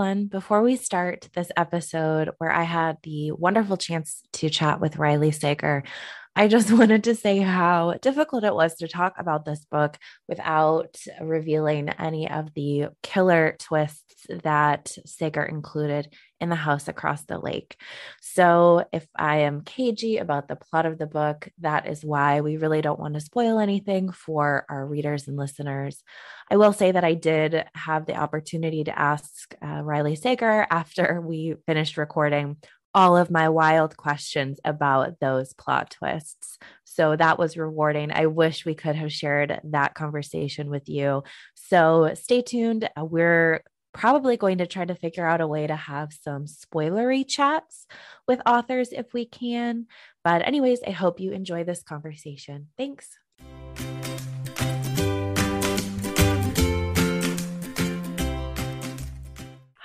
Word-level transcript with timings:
Everyone. 0.00 0.26
Before 0.28 0.62
we 0.62 0.76
start 0.76 1.28
this 1.34 1.52
episode, 1.58 2.30
where 2.38 2.50
I 2.50 2.62
had 2.62 2.96
the 3.02 3.32
wonderful 3.32 3.76
chance 3.76 4.22
to 4.32 4.48
chat 4.48 4.80
with 4.80 4.96
Riley 4.96 5.30
Sager, 5.30 5.84
I 6.36 6.48
just 6.48 6.70
wanted 6.78 7.04
to 7.04 7.14
say 7.14 7.38
how 7.38 7.94
difficult 8.00 8.44
it 8.44 8.54
was 8.54 8.76
to 8.76 8.88
talk 8.88 9.14
about 9.18 9.44
this 9.44 9.64
book 9.64 9.98
without 10.28 10.96
revealing 11.20 11.88
any 11.88 12.30
of 12.30 12.54
the 12.54 12.88
killer 13.02 13.56
twists 13.58 14.26
that 14.42 14.96
Sager 15.06 15.42
included 15.42 16.14
in 16.40 16.48
The 16.48 16.56
House 16.56 16.88
Across 16.88 17.24
the 17.24 17.38
Lake. 17.38 17.76
So, 18.20 18.84
if 18.92 19.06
I 19.16 19.38
am 19.38 19.62
cagey 19.62 20.16
about 20.18 20.48
the 20.48 20.56
plot 20.56 20.86
of 20.86 20.98
the 20.98 21.06
book, 21.06 21.48
that 21.58 21.86
is 21.86 22.04
why 22.04 22.40
we 22.40 22.56
really 22.56 22.80
don't 22.80 23.00
want 23.00 23.14
to 23.14 23.20
spoil 23.20 23.58
anything 23.58 24.10
for 24.10 24.64
our 24.70 24.86
readers 24.86 25.28
and 25.28 25.36
listeners. 25.36 26.02
I 26.50 26.56
will 26.56 26.72
say 26.72 26.92
that 26.92 27.04
I 27.04 27.14
did 27.14 27.64
have 27.74 28.06
the 28.06 28.16
opportunity 28.16 28.84
to 28.84 28.98
ask 28.98 29.54
uh, 29.62 29.82
Riley 29.82 30.16
Sager 30.16 30.66
after 30.70 31.20
we 31.20 31.56
finished 31.66 31.96
recording 31.96 32.56
all 32.94 33.16
of 33.16 33.30
my 33.30 33.48
wild 33.48 33.96
questions 33.96 34.58
about 34.64 35.20
those 35.20 35.52
plot 35.52 35.90
twists. 35.90 36.58
So 36.84 37.14
that 37.16 37.38
was 37.38 37.56
rewarding. 37.56 38.10
I 38.12 38.26
wish 38.26 38.64
we 38.64 38.74
could 38.74 38.96
have 38.96 39.12
shared 39.12 39.60
that 39.64 39.94
conversation 39.94 40.70
with 40.70 40.88
you. 40.88 41.22
So 41.54 42.12
stay 42.14 42.42
tuned. 42.42 42.88
Uh, 42.98 43.04
we're 43.04 43.62
probably 43.92 44.36
going 44.36 44.58
to 44.58 44.66
try 44.66 44.84
to 44.84 44.94
figure 44.94 45.26
out 45.26 45.40
a 45.40 45.46
way 45.46 45.66
to 45.66 45.76
have 45.76 46.12
some 46.12 46.46
spoilery 46.46 47.26
chats 47.26 47.86
with 48.26 48.40
authors 48.46 48.92
if 48.92 49.12
we 49.12 49.24
can. 49.24 49.86
But, 50.22 50.46
anyways, 50.46 50.80
I 50.86 50.90
hope 50.90 51.20
you 51.20 51.32
enjoy 51.32 51.64
this 51.64 51.82
conversation. 51.82 52.68
Thanks. 52.76 53.16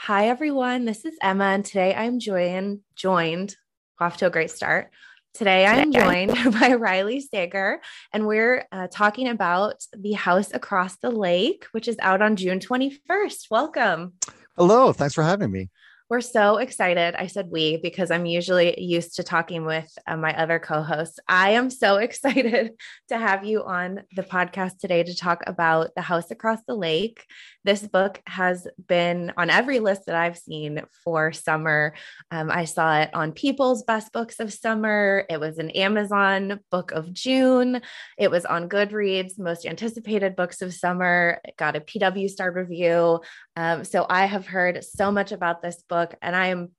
Hi, 0.06 0.28
everyone. 0.28 0.86
This 0.86 1.04
is 1.04 1.18
Emma, 1.20 1.46
and 1.46 1.66
today 1.66 1.96
I'm 1.96 2.20
joined, 2.20 2.82
joined 2.96 3.56
off 4.00 4.18
to 4.18 4.28
a 4.28 4.30
great 4.30 4.52
start. 4.52 4.92
Today 5.34 5.66
I'm 5.66 5.92
joined 5.92 6.32
by 6.60 6.76
Riley 6.76 7.22
Sager, 7.22 7.82
and 8.14 8.28
we're 8.28 8.68
uh, 8.72 8.86
talking 8.92 9.30
about 9.30 9.84
The 9.98 10.12
House 10.12 10.54
Across 10.54 10.98
the 10.98 11.10
Lake, 11.10 11.66
which 11.72 11.88
is 11.88 11.98
out 12.04 12.22
on 12.22 12.36
June 12.36 12.60
21st. 12.60 13.48
Welcome. 13.50 14.14
Hello. 14.56 14.94
Thanks 14.94 15.16
for 15.16 15.24
having 15.24 15.50
me. 15.50 15.72
We're 16.08 16.22
so 16.22 16.58
excited. 16.58 17.16
I 17.16 17.26
said 17.26 17.48
we 17.50 17.78
because 17.78 18.12
I'm 18.12 18.28
usually 18.28 18.80
used 18.80 19.16
to 19.16 19.24
talking 19.24 19.66
with 19.66 19.92
uh, 20.06 20.16
my 20.16 20.38
other 20.40 20.60
co 20.60 20.84
hosts. 20.84 21.20
I 21.28 21.52
am 21.52 21.72
so 21.72 21.96
excited 22.06 22.74
to 23.10 23.18
have 23.18 23.44
you 23.44 23.64
on 23.64 24.04
the 24.16 24.22
podcast 24.22 24.78
today 24.78 25.02
to 25.02 25.16
talk 25.16 25.42
about 25.48 25.96
The 25.96 26.04
House 26.04 26.30
Across 26.30 26.60
the 26.68 26.76
Lake. 26.76 27.26
This 27.64 27.82
book 27.88 28.22
has 28.28 28.68
been 28.88 29.34
on 29.36 29.50
every 29.50 29.80
list 29.80 30.06
that 30.06 30.16
I've 30.16 30.38
seen 30.38 30.84
for 31.04 31.34
summer. 31.34 31.96
Um, 32.30 32.52
I 32.52 32.66
saw 32.66 33.00
it 33.00 33.10
on 33.16 33.32
People's 33.32 33.82
Best 33.82 34.14
Books 34.14 34.40
of 34.40 34.54
Summer. 34.54 35.26
It 35.28 35.40
was 35.40 35.58
an 35.58 35.72
Amazon 35.72 36.60
Book 36.70 36.92
of 36.92 37.12
June. 37.12 37.82
It 38.20 38.30
was 38.30 38.46
on 38.46 38.70
Goodreads, 38.70 39.40
Most 39.40 39.66
Anticipated 39.66 40.36
Books 40.36 40.62
of 40.62 40.76
Summer. 40.76 41.42
It 41.44 41.58
got 41.58 41.76
a 41.76 41.82
PW 41.82 42.30
Star 42.30 42.52
review. 42.52 43.22
Um, 43.56 43.84
so 43.84 44.06
I 44.10 44.26
have 44.26 44.48
heard 44.48 44.84
so 44.84 45.12
much 45.12 45.32
about 45.32 45.62
this 45.62 45.82
book, 45.88 46.16
and 46.22 46.36
I 46.36 46.48
am 46.48 46.72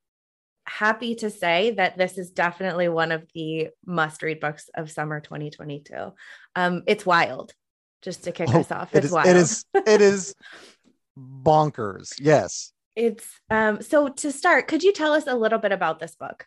happy 0.66 1.14
to 1.16 1.30
say 1.30 1.72
that 1.72 1.96
this 1.96 2.18
is 2.18 2.30
definitely 2.30 2.88
one 2.88 3.12
of 3.12 3.26
the 3.34 3.68
must 3.84 4.22
read 4.22 4.40
books 4.40 4.68
of 4.74 4.90
summer 4.90 5.20
2022. 5.20 6.12
Um, 6.54 6.82
it's 6.86 7.06
wild. 7.06 7.52
Just 8.02 8.24
to 8.24 8.32
kick 8.32 8.50
oh, 8.54 8.60
us 8.60 8.70
off, 8.70 8.94
it's 8.94 8.98
it 8.98 9.04
is, 9.06 9.12
wild. 9.12 9.28
It 9.28 9.36
is. 9.36 9.64
It 9.74 10.00
is 10.00 10.34
bonkers. 11.18 12.12
Yes. 12.20 12.72
It's 12.94 13.26
um 13.50 13.82
so 13.82 14.08
to 14.08 14.30
start, 14.30 14.68
could 14.68 14.82
you 14.82 14.92
tell 14.92 15.12
us 15.12 15.26
a 15.26 15.34
little 15.34 15.58
bit 15.58 15.72
about 15.72 15.98
this 15.98 16.14
book? 16.14 16.46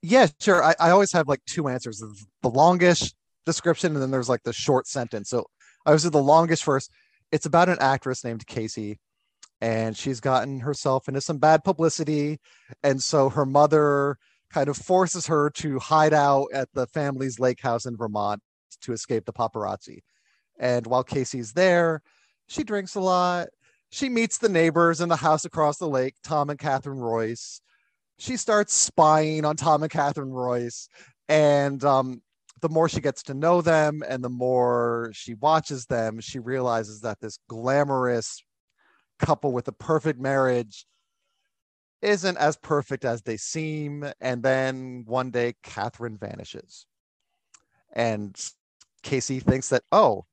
Yeah, 0.00 0.26
sure. 0.40 0.64
I, 0.64 0.74
I 0.80 0.90
always 0.90 1.12
have 1.12 1.28
like 1.28 1.44
two 1.46 1.68
answers. 1.68 2.02
The 2.42 2.48
longest 2.48 3.14
description 3.46 3.92
and 3.92 4.02
then 4.02 4.10
there's 4.10 4.28
like 4.28 4.42
the 4.42 4.52
short 4.52 4.86
sentence. 4.86 5.30
So 5.30 5.46
I 5.86 5.92
was 5.92 6.04
at 6.06 6.12
the 6.12 6.22
longest 6.22 6.64
first. 6.64 6.90
It's 7.32 7.46
about 7.46 7.68
an 7.68 7.78
actress 7.80 8.22
named 8.22 8.46
Casey 8.46 9.00
and 9.62 9.96
she's 9.96 10.18
gotten 10.18 10.58
herself 10.58 11.06
into 11.06 11.20
some 11.20 11.38
bad 11.38 11.62
publicity. 11.62 12.40
And 12.82 13.00
so 13.00 13.28
her 13.28 13.46
mother 13.46 14.18
kind 14.52 14.68
of 14.68 14.76
forces 14.76 15.28
her 15.28 15.50
to 15.50 15.78
hide 15.78 16.12
out 16.12 16.48
at 16.52 16.68
the 16.74 16.88
family's 16.88 17.38
lake 17.38 17.60
house 17.60 17.86
in 17.86 17.96
Vermont 17.96 18.42
to 18.82 18.92
escape 18.92 19.24
the 19.24 19.32
paparazzi. 19.32 20.00
And 20.58 20.84
while 20.88 21.04
Casey's 21.04 21.52
there, 21.52 22.02
she 22.48 22.64
drinks 22.64 22.96
a 22.96 23.00
lot. 23.00 23.50
She 23.90 24.08
meets 24.08 24.38
the 24.38 24.48
neighbors 24.48 25.00
in 25.00 25.08
the 25.08 25.16
house 25.16 25.44
across 25.44 25.78
the 25.78 25.88
lake, 25.88 26.16
Tom 26.24 26.50
and 26.50 26.58
Catherine 26.58 26.98
Royce. 26.98 27.60
She 28.18 28.36
starts 28.36 28.74
spying 28.74 29.44
on 29.44 29.54
Tom 29.54 29.84
and 29.84 29.92
Catherine 29.92 30.32
Royce. 30.32 30.88
And 31.28 31.84
um, 31.84 32.20
the 32.62 32.68
more 32.68 32.88
she 32.88 33.00
gets 33.00 33.24
to 33.24 33.34
know 33.34 33.60
them 33.60 34.02
and 34.08 34.24
the 34.24 34.30
more 34.30 35.10
she 35.12 35.34
watches 35.34 35.84
them, 35.86 36.20
she 36.20 36.38
realizes 36.38 37.00
that 37.00 37.20
this 37.20 37.38
glamorous 37.48 38.42
couple 39.18 39.52
with 39.52 39.68
a 39.68 39.72
perfect 39.72 40.18
marriage 40.18 40.86
isn't 42.00 42.38
as 42.38 42.56
perfect 42.56 43.04
as 43.04 43.22
they 43.22 43.36
seem. 43.36 44.04
And 44.20 44.42
then 44.42 45.04
one 45.06 45.30
day, 45.30 45.54
Catherine 45.62 46.16
vanishes. 46.16 46.86
And 47.92 48.34
Casey 49.02 49.40
thinks 49.40 49.68
that, 49.68 49.82
oh, 49.92 50.24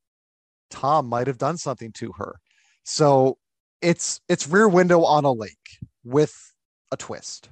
Tom 0.69 1.07
might 1.07 1.27
have 1.27 1.37
done 1.37 1.57
something 1.57 1.91
to 1.93 2.11
her. 2.17 2.35
So 2.83 3.37
it's 3.81 4.21
it's 4.29 4.47
rear 4.47 4.67
window 4.67 5.03
on 5.03 5.25
a 5.25 5.31
lake 5.31 5.79
with 6.03 6.53
a 6.91 6.97
twist. 6.97 7.49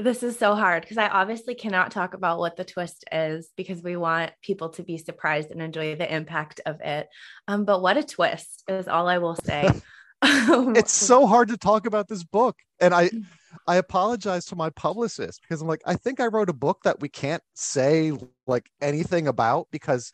This 0.00 0.22
is 0.22 0.38
so 0.38 0.54
hard 0.54 0.82
because 0.82 0.96
I 0.96 1.08
obviously 1.08 1.56
cannot 1.56 1.90
talk 1.90 2.14
about 2.14 2.38
what 2.38 2.56
the 2.56 2.64
twist 2.64 3.04
is 3.10 3.50
because 3.56 3.82
we 3.82 3.96
want 3.96 4.30
people 4.42 4.68
to 4.70 4.84
be 4.84 4.96
surprised 4.96 5.50
and 5.50 5.60
enjoy 5.60 5.96
the 5.96 6.12
impact 6.12 6.60
of 6.66 6.80
it. 6.80 7.08
Um, 7.48 7.64
but 7.64 7.82
what 7.82 7.96
a 7.96 8.04
twist 8.04 8.62
is 8.68 8.86
all 8.86 9.08
I 9.08 9.18
will 9.18 9.34
say. 9.34 9.68
it's 10.22 10.92
so 10.92 11.26
hard 11.26 11.48
to 11.48 11.56
talk 11.56 11.86
about 11.86 12.06
this 12.06 12.22
book. 12.22 12.56
And 12.80 12.94
I 12.94 13.10
I 13.66 13.76
apologize 13.76 14.44
to 14.46 14.56
my 14.56 14.70
publicist 14.70 15.40
because 15.42 15.60
I'm 15.60 15.68
like, 15.68 15.82
I 15.84 15.94
think 15.94 16.20
I 16.20 16.26
wrote 16.26 16.48
a 16.48 16.54
book 16.54 16.82
that 16.84 17.00
we 17.00 17.08
can't 17.08 17.42
say 17.54 18.12
like 18.46 18.70
anything 18.80 19.26
about 19.26 19.66
because 19.72 20.12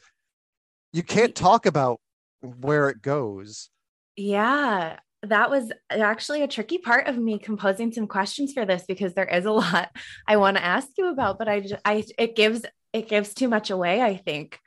you 0.92 1.02
can't 1.02 1.34
talk 1.34 1.66
about 1.66 2.00
where 2.40 2.88
it 2.88 3.02
goes. 3.02 3.68
Yeah, 4.16 4.98
that 5.28 5.50
was 5.50 5.72
actually 5.90 6.42
a 6.42 6.48
tricky 6.48 6.78
part 6.78 7.06
of 7.06 7.16
me 7.16 7.38
composing 7.38 7.92
some 7.92 8.06
questions 8.06 8.52
for 8.52 8.64
this 8.64 8.84
because 8.86 9.14
there 9.14 9.28
is 9.28 9.44
a 9.44 9.50
lot 9.52 9.90
I 10.26 10.36
want 10.36 10.56
to 10.56 10.64
ask 10.64 10.88
you 10.96 11.10
about, 11.10 11.38
but 11.38 11.48
I 11.48 11.60
just, 11.60 11.82
I 11.84 12.04
it 12.18 12.36
gives 12.36 12.64
it 12.92 13.08
gives 13.08 13.34
too 13.34 13.48
much 13.48 13.70
away, 13.70 14.00
I 14.00 14.16
think. 14.16 14.58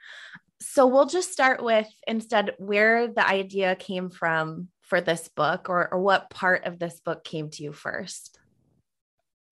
So 0.60 0.88
we'll 0.88 1.06
just 1.06 1.32
start 1.32 1.64
with 1.64 1.88
instead 2.08 2.56
where 2.58 3.08
the 3.08 3.28
idea 3.28 3.76
came 3.76 4.10
from 4.10 4.70
for 4.82 5.02
this 5.02 5.30
book 5.36 5.70
or 5.70 5.94
or 5.94 6.00
what 6.00 6.30
part 6.30 6.66
of 6.66 6.80
this 6.80 7.00
book 7.00 7.24
came 7.24 7.50
to 7.52 7.64
you 7.64 7.74
first. 7.74 8.40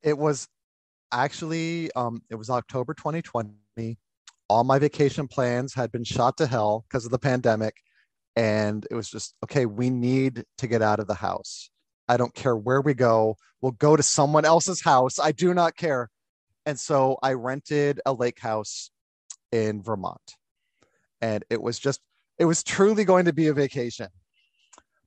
It 0.03 0.17
was 0.17 0.47
actually 1.11 1.91
um 1.93 2.21
it 2.29 2.35
was 2.35 2.49
October 2.49 2.93
2020 2.93 3.97
all 4.49 4.63
my 4.63 4.79
vacation 4.79 5.27
plans 5.27 5.73
had 5.73 5.91
been 5.91 6.03
shot 6.03 6.37
to 6.37 6.45
hell 6.45 6.85
because 6.87 7.05
of 7.05 7.11
the 7.11 7.19
pandemic. 7.19 7.75
And 8.35 8.85
it 8.91 8.95
was 8.95 9.09
just, 9.09 9.33
okay, 9.43 9.65
we 9.65 9.89
need 9.89 10.43
to 10.57 10.67
get 10.67 10.81
out 10.81 10.99
of 10.99 11.07
the 11.07 11.13
house. 11.15 11.69
I 12.07 12.17
don't 12.17 12.33
care 12.33 12.55
where 12.55 12.81
we 12.81 12.93
go. 12.93 13.37
We'll 13.61 13.71
go 13.71 13.95
to 13.95 14.03
someone 14.03 14.45
else's 14.45 14.81
house. 14.81 15.19
I 15.19 15.31
do 15.31 15.53
not 15.53 15.75
care. 15.75 16.09
And 16.65 16.79
so 16.79 17.17
I 17.23 17.33
rented 17.33 18.01
a 18.05 18.13
lake 18.13 18.39
house 18.39 18.91
in 19.51 19.81
Vermont. 19.81 20.35
And 21.21 21.45
it 21.49 21.61
was 21.61 21.79
just, 21.79 22.01
it 22.37 22.45
was 22.45 22.63
truly 22.63 23.05
going 23.05 23.25
to 23.25 23.33
be 23.33 23.47
a 23.47 23.53
vacation. 23.53 24.09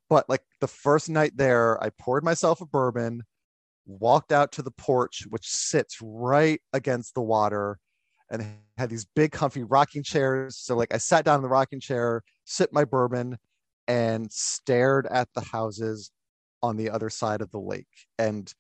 But 0.08 0.28
like 0.28 0.42
the 0.60 0.68
first 0.68 1.10
night 1.10 1.36
there, 1.36 1.82
I 1.82 1.90
poured 1.90 2.24
myself 2.24 2.60
a 2.62 2.66
bourbon, 2.66 3.24
walked 3.86 4.32
out 4.32 4.52
to 4.52 4.62
the 4.62 4.70
porch, 4.70 5.24
which 5.28 5.46
sits 5.46 5.98
right 6.00 6.60
against 6.72 7.14
the 7.14 7.20
water, 7.20 7.78
and 8.30 8.56
had 8.78 8.88
these 8.90 9.06
big, 9.14 9.32
comfy 9.32 9.62
rocking 9.62 10.02
chairs. 10.02 10.56
So 10.56 10.76
like 10.76 10.94
I 10.94 10.98
sat 10.98 11.24
down 11.24 11.36
in 11.36 11.42
the 11.42 11.48
rocking 11.48 11.80
chair, 11.80 12.22
sipped 12.48 12.72
my 12.72 12.84
bourbon, 12.84 13.38
and 13.86 14.30
stared 14.32 15.06
at 15.06 15.28
the 15.34 15.40
houses 15.40 16.10
on 16.62 16.76
the 16.76 16.90
other 16.90 17.10
side 17.10 17.40
of 17.40 17.50
the 17.50 17.58
lake 17.58 17.86
and 18.18 18.52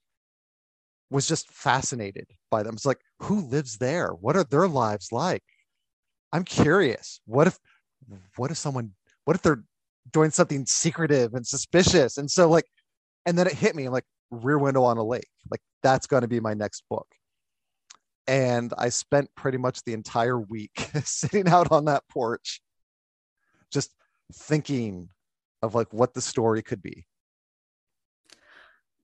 was 1.10 1.26
just 1.26 1.50
fascinated 1.50 2.26
by 2.50 2.62
them. 2.62 2.74
It's 2.74 2.86
like, 2.86 3.00
who 3.20 3.40
lives 3.40 3.78
there? 3.78 4.10
What 4.10 4.36
are 4.36 4.44
their 4.44 4.68
lives 4.68 5.10
like? 5.10 5.42
I'm 6.32 6.44
curious. 6.44 7.20
What 7.24 7.46
if 7.46 7.58
what 8.36 8.50
if 8.50 8.56
someone 8.56 8.92
what 9.24 9.36
if 9.36 9.42
they're 9.42 9.64
doing 10.12 10.30
something 10.30 10.66
secretive 10.66 11.34
and 11.34 11.46
suspicious? 11.46 12.18
And 12.18 12.30
so 12.30 12.48
like 12.48 12.66
and 13.26 13.38
then 13.38 13.46
it 13.46 13.54
hit 13.54 13.74
me 13.74 13.86
I'm 13.86 13.92
like 13.92 14.04
rear 14.30 14.58
window 14.58 14.82
on 14.84 14.98
a 14.98 15.02
lake. 15.02 15.28
Like 15.50 15.60
that's 15.82 16.06
going 16.06 16.22
to 16.22 16.28
be 16.28 16.40
my 16.40 16.54
next 16.54 16.84
book. 16.90 17.06
And 18.26 18.74
I 18.76 18.90
spent 18.90 19.30
pretty 19.34 19.56
much 19.56 19.82
the 19.84 19.94
entire 19.94 20.38
week 20.38 20.90
sitting 21.04 21.48
out 21.48 21.72
on 21.72 21.86
that 21.86 22.04
porch 22.10 22.60
just 23.72 23.94
thinking 24.32 25.08
of 25.62 25.74
like 25.74 25.92
what 25.92 26.14
the 26.14 26.20
story 26.20 26.62
could 26.62 26.82
be. 26.82 27.06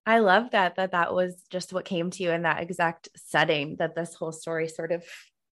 I 0.06 0.19
love 0.19 0.50
that 0.50 0.76
that 0.76 0.93
that 0.93 1.14
was 1.14 1.43
just 1.50 1.72
what 1.72 1.87
came 1.87 2.11
to 2.11 2.22
you 2.22 2.31
in 2.31 2.43
that 2.43 2.62
exact 2.62 3.08
setting 3.16 3.76
that 3.78 3.94
this 3.94 4.14
whole 4.14 4.32
story 4.32 4.69
sort 4.69 4.93
of 4.93 5.02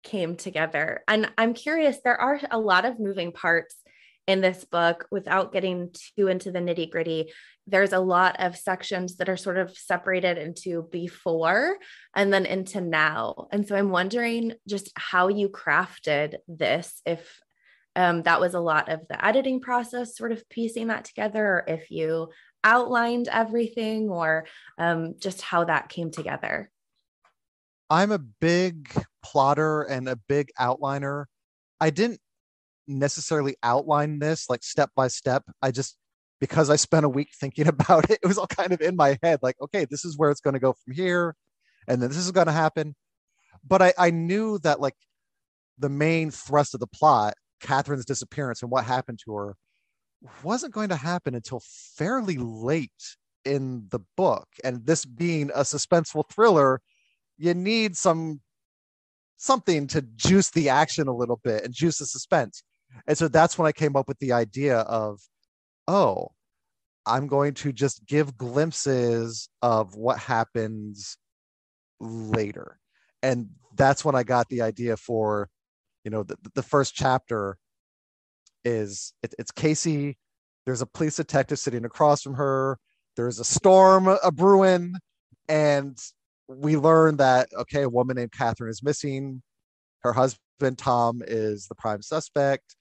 came 0.04 0.36
together. 0.36 1.04
And 1.08 1.32
I'm 1.38 1.54
curious 1.54 1.98
there 2.00 2.20
are 2.20 2.40
a 2.52 2.60
lot 2.60 2.86
of 2.86 3.00
moving 3.00 3.32
parts 3.32 3.76
in 4.28 4.42
this 4.42 4.64
book 4.66 5.08
without 5.12 5.52
getting 5.52 5.94
too 6.18 6.28
into 6.28 6.52
the 6.52 6.60
nitty 6.60 6.90
gritty. 6.90 7.32
There's 7.68 7.94
a 7.94 8.00
lot 8.00 8.36
of 8.40 8.56
sections 8.56 9.18
that 9.18 9.30
are 9.30 9.38
sort 9.38 9.58
of 9.58 9.76
separated 9.78 10.38
into 10.38 10.88
before 10.92 11.78
and 12.16 12.34
then 12.34 12.46
into 12.46 12.82
now. 12.82 13.48
And 13.52 13.68
so 13.68 13.76
I'm 13.76 13.90
wondering 13.90 14.54
just 14.68 14.92
how 14.96 15.28
you 15.28 15.50
crafted 15.50 16.36
this, 16.48 17.02
if 17.06 17.40
um, 17.96 18.24
that 18.24 18.42
was 18.42 18.54
a 18.54 18.60
lot 18.60 18.90
of 18.90 19.08
the 19.08 19.24
editing 19.26 19.62
process, 19.62 20.18
sort 20.18 20.32
of 20.32 20.48
piecing 20.50 20.88
that 20.88 21.06
together, 21.06 21.46
or 21.46 21.64
if 21.68 21.90
you 21.92 22.30
outlined 22.64 23.28
everything, 23.28 24.10
or 24.10 24.46
um, 24.78 25.16
just 25.20 25.42
how 25.42 25.64
that 25.66 25.90
came 25.90 26.12
together. 26.12 26.70
I'm 27.90 28.12
a 28.12 28.20
big 28.20 28.90
plotter 29.24 29.84
and 29.84 30.10
a 30.10 30.16
big 30.16 30.50
outliner. 30.60 31.26
I 31.80 31.90
didn't 31.92 32.20
necessarily 32.88 33.56
outline 33.64 34.20
this 34.20 34.50
like 34.50 34.64
step 34.64 34.90
by 34.96 35.08
step. 35.08 35.44
I 35.62 35.72
just 35.72 35.98
because 36.42 36.70
I 36.70 36.76
spent 36.76 37.06
a 37.06 37.10
week 37.10 37.30
thinking 37.40 37.68
about 37.70 38.10
it, 38.10 38.20
it 38.22 38.28
was 38.28 38.38
all 38.38 38.48
kind 38.48 38.72
of 38.72 38.82
in 38.82 38.96
my 38.96 39.18
head 39.24 39.40
like, 39.42 39.56
okay, 39.62 39.86
this 39.86 40.04
is 40.04 40.18
where 40.18 40.32
it's 40.32 40.42
going 40.42 40.56
to 40.56 40.60
go 40.60 40.74
from 40.74 40.94
here, 40.94 41.36
and 41.88 42.02
then 42.02 42.10
this 42.10 42.18
is 42.18 42.32
going 42.32 42.48
to 42.48 42.54
happen. 42.54 42.96
But 43.68 43.82
I, 43.82 43.94
I 43.98 44.12
knew 44.12 44.60
that 44.60 44.80
like 44.80 44.96
the 45.78 45.90
main 45.90 46.32
thrust 46.32 46.74
of 46.74 46.80
the 46.80 46.88
plot 46.88 47.36
Catherine's 47.62 48.06
disappearance 48.06 48.62
and 48.62 48.72
what 48.72 48.86
happened 48.86 49.20
to 49.26 49.34
her 49.36 49.56
wasn't 50.44 50.74
going 50.74 50.90
to 50.90 50.96
happen 50.96 51.36
until 51.36 51.62
fairly 51.96 52.38
late 52.38 52.92
in 53.44 53.86
the 53.90 54.00
book. 54.18 54.48
And 54.64 54.86
this 54.86 55.06
being 55.06 55.52
a 55.54 55.62
suspenseful 55.62 56.24
thriller, 56.30 56.82
you 57.38 57.54
need 57.54 57.96
some 57.96 58.42
something 59.38 59.88
to 59.88 60.02
juice 60.02 60.50
the 60.52 60.70
action 60.70 61.08
a 61.08 61.16
little 61.16 61.40
bit 61.44 61.64
and 61.64 61.74
juice 61.74 62.00
the 62.00 62.06
suspense. 62.06 62.64
And 63.08 63.18
so 63.18 63.28
that's 63.28 63.58
when 63.58 63.68
I 63.68 63.72
came 63.72 63.96
up 63.96 64.08
with 64.08 64.20
the 64.20 64.32
idea 64.32 64.80
of, 64.80 65.20
oh, 65.88 66.30
I'm 67.06 67.28
going 67.28 67.54
to 67.56 67.72
just 67.72 68.06
give 68.06 68.38
glimpses 68.38 69.50
of 69.62 69.96
what 69.96 70.18
happens 70.18 71.18
later. 72.00 72.80
And 73.22 73.50
that's 73.76 74.06
when 74.06 74.16
I 74.16 74.24
got 74.24 74.48
the 74.50 74.62
idea 74.62 74.98
for 74.98 75.50
you 76.06 76.12
know 76.12 76.24
the, 76.24 76.38
the 76.54 76.64
first 76.64 76.96
chapter 76.96 77.58
is 78.64 79.14
it, 79.22 79.36
it's 79.38 79.52
casey 79.52 80.18
there's 80.66 80.82
a 80.82 80.86
police 80.86 81.18
detective 81.18 81.60
sitting 81.60 81.84
across 81.84 82.22
from 82.22 82.36
her 82.36 82.78
there's 83.18 83.40
a 83.40 83.44
storm 83.44 84.08
a 84.08 84.32
brewing 84.32 84.94
and 85.48 85.98
we 86.48 86.78
learn 86.78 87.18
that 87.18 87.50
okay 87.58 87.84
a 87.84 87.90
woman 87.90 88.16
named 88.18 88.32
catherine 88.32 88.70
is 88.70 88.84
missing. 88.84 89.42
Her 90.02 90.14
husband 90.14 90.78
tom 90.78 91.22
is 91.26 91.68
the 91.68 91.76
prime 91.76 92.02
suspect. 92.02 92.76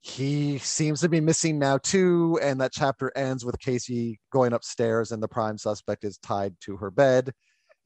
He 0.00 0.58
seems 0.58 1.00
to 1.00 1.08
be 1.08 1.20
missing 1.20 1.58
now 1.58 1.78
too 1.78 2.38
and 2.42 2.60
that 2.60 2.72
chapter 2.72 3.12
ends 3.16 3.44
with 3.44 3.58
casey 3.58 4.20
going 4.30 4.52
upstairs 4.52 5.10
and 5.10 5.22
the 5.22 5.28
prime 5.28 5.58
suspect 5.58 6.04
is 6.04 6.18
tied 6.18 6.54
to 6.62 6.76
her 6.76 6.90
bed. 6.90 7.32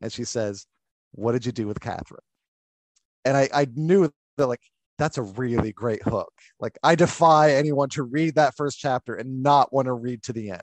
And 0.01 0.13
she 0.13 0.25
says 0.25 0.67
what 1.13 1.33
did 1.33 1.47
you 1.47 1.53
do 1.53 1.67
with 1.67 1.81
catherine? 1.81 2.21
And 3.25 3.37
i, 3.37 3.49
I 3.53 3.67
knew 3.75 4.11
that 4.37 4.47
like 4.47 4.63
that's 4.99 5.19
a 5.19 5.23
really 5.23 5.73
great 5.73 6.03
hook. 6.03 6.33
Like 6.59 6.79
I 6.83 6.95
defy 6.95 7.53
anyone 7.53 7.89
to 7.91 8.03
read 8.03 8.35
that 8.35 8.55
first 8.57 8.79
chapter 8.79 9.15
and 9.15 9.43
not 9.43 9.73
want 9.73 9.87
to 9.87 9.95
read 9.95 10.23
to 10.25 10.33
the 10.33 10.51
end. 10.51 10.63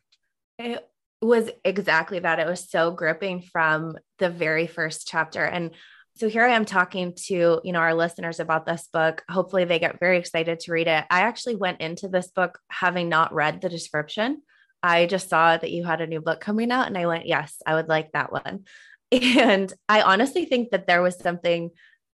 It 0.59 0.87
was 1.21 1.49
exactly 1.65 2.19
that. 2.19 2.39
It 2.39 2.47
was 2.47 2.69
so 2.69 2.91
gripping 2.91 3.41
from 3.41 3.97
the 4.19 4.29
very 4.29 4.67
first 4.67 5.07
chapter. 5.07 5.43
And 5.43 5.71
so 6.17 6.29
here 6.29 6.43
I 6.45 6.53
am 6.53 6.65
talking 6.65 7.13
to, 7.27 7.61
you 7.63 7.71
know, 7.73 7.79
our 7.79 7.93
listeners 7.93 8.39
about 8.39 8.65
this 8.65 8.87
book. 8.91 9.23
Hopefully 9.29 9.65
they 9.65 9.79
get 9.79 9.99
very 9.99 10.17
excited 10.17 10.59
to 10.61 10.71
read 10.71 10.87
it. 10.87 11.05
I 11.09 11.21
actually 11.21 11.55
went 11.55 11.81
into 11.81 12.07
this 12.07 12.27
book 12.27 12.59
having 12.69 13.09
not 13.09 13.33
read 13.33 13.61
the 13.61 13.69
description. 13.69 14.41
I 14.81 15.05
just 15.05 15.29
saw 15.29 15.57
that 15.57 15.71
you 15.71 15.83
had 15.83 16.01
a 16.01 16.07
new 16.07 16.21
book 16.21 16.39
coming 16.39 16.71
out 16.71 16.87
and 16.87 16.97
I 16.97 17.07
went, 17.07 17.27
yes, 17.27 17.61
I 17.65 17.75
would 17.75 17.87
like 17.87 18.11
that 18.11 18.31
one. 18.31 18.65
And 19.09 19.73
I 19.87 20.01
honestly 20.01 20.43
think 20.43 20.71
that 20.71 20.85
there 20.85 21.01
was 21.01 21.17
something 21.17 21.69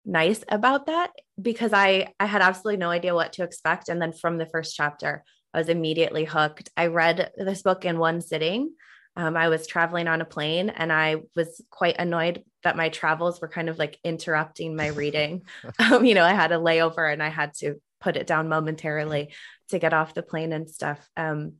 nice 0.05 0.43
about 0.49 0.87
that 0.87 1.11
because 1.41 1.73
I 1.73 2.13
I 2.19 2.25
had 2.25 2.41
absolutely 2.41 2.77
no 2.77 2.89
idea 2.89 3.15
what 3.15 3.33
to 3.33 3.43
expect 3.43 3.89
and 3.89 4.01
then 4.01 4.11
from 4.11 4.37
the 4.37 4.45
first 4.45 4.75
chapter 4.75 5.23
I 5.53 5.59
was 5.59 5.69
immediately 5.69 6.25
hooked. 6.25 6.69
I 6.75 6.87
read 6.87 7.31
this 7.37 7.61
book 7.61 7.85
in 7.85 7.99
one 7.99 8.21
sitting. 8.21 8.73
Um, 9.15 9.37
I 9.37 9.49
was 9.49 9.67
traveling 9.67 10.07
on 10.07 10.21
a 10.21 10.25
plane 10.25 10.69
and 10.69 10.91
I 10.91 11.17
was 11.35 11.61
quite 11.69 11.97
annoyed 11.99 12.43
that 12.63 12.75
my 12.75 12.89
travels 12.89 13.39
were 13.39 13.47
kind 13.47 13.69
of 13.69 13.77
like 13.77 13.99
interrupting 14.03 14.75
my 14.75 14.87
reading. 14.87 15.43
um, 15.79 16.03
you 16.03 16.15
know, 16.15 16.23
I 16.23 16.33
had 16.33 16.51
a 16.51 16.57
layover 16.57 17.11
and 17.11 17.21
I 17.21 17.29
had 17.29 17.53
to 17.59 17.75
put 18.01 18.17
it 18.17 18.25
down 18.25 18.49
momentarily 18.49 19.33
to 19.69 19.79
get 19.79 19.93
off 19.93 20.15
the 20.15 20.23
plane 20.23 20.51
and 20.51 20.69
stuff. 20.69 21.07
Um, 21.15 21.53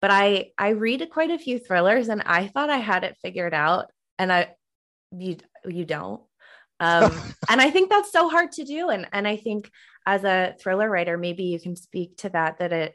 but 0.00 0.10
I 0.10 0.50
I 0.58 0.70
read 0.70 1.06
quite 1.10 1.30
a 1.30 1.38
few 1.38 1.58
thrillers 1.58 2.08
and 2.08 2.22
I 2.22 2.46
thought 2.48 2.70
I 2.70 2.78
had 2.78 3.04
it 3.04 3.16
figured 3.22 3.54
out 3.54 3.90
and 4.18 4.32
I 4.32 4.54
you 5.12 5.36
you 5.66 5.84
don't 5.84 6.22
um, 6.84 7.12
and 7.48 7.60
I 7.60 7.70
think 7.70 7.90
that's 7.90 8.12
so 8.12 8.28
hard 8.28 8.52
to 8.52 8.64
do. 8.64 8.90
And 8.90 9.06
and 9.12 9.26
I 9.26 9.36
think 9.36 9.70
as 10.06 10.24
a 10.24 10.54
thriller 10.60 10.88
writer, 10.88 11.16
maybe 11.16 11.44
you 11.44 11.58
can 11.58 11.76
speak 11.76 12.16
to 12.18 12.28
that 12.30 12.58
that 12.58 12.72
it 12.72 12.94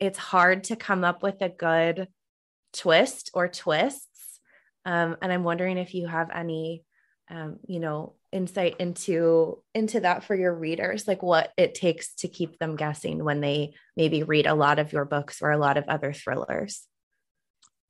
it's 0.00 0.18
hard 0.18 0.64
to 0.64 0.76
come 0.76 1.04
up 1.04 1.22
with 1.22 1.40
a 1.42 1.48
good 1.48 2.08
twist 2.72 3.30
or 3.34 3.48
twists. 3.48 4.40
Um, 4.84 5.16
and 5.20 5.32
I'm 5.32 5.44
wondering 5.44 5.76
if 5.76 5.92
you 5.94 6.06
have 6.06 6.30
any, 6.32 6.84
um, 7.30 7.58
you 7.66 7.80
know, 7.80 8.14
insight 8.30 8.76
into 8.78 9.62
into 9.74 10.00
that 10.00 10.24
for 10.24 10.34
your 10.34 10.54
readers, 10.54 11.08
like 11.08 11.22
what 11.22 11.52
it 11.56 11.74
takes 11.74 12.14
to 12.16 12.28
keep 12.28 12.58
them 12.58 12.76
guessing 12.76 13.24
when 13.24 13.40
they 13.40 13.74
maybe 13.96 14.22
read 14.22 14.46
a 14.46 14.54
lot 14.54 14.78
of 14.78 14.92
your 14.92 15.04
books 15.04 15.42
or 15.42 15.50
a 15.50 15.58
lot 15.58 15.76
of 15.76 15.84
other 15.88 16.12
thrillers. 16.12 16.86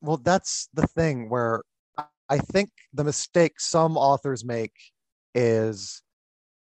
Well, 0.00 0.16
that's 0.16 0.68
the 0.74 0.86
thing 0.86 1.28
where 1.28 1.62
I 2.28 2.38
think 2.38 2.70
the 2.92 3.04
mistake 3.04 3.58
some 3.58 3.96
authors 3.96 4.44
make 4.44 4.72
is 5.34 6.02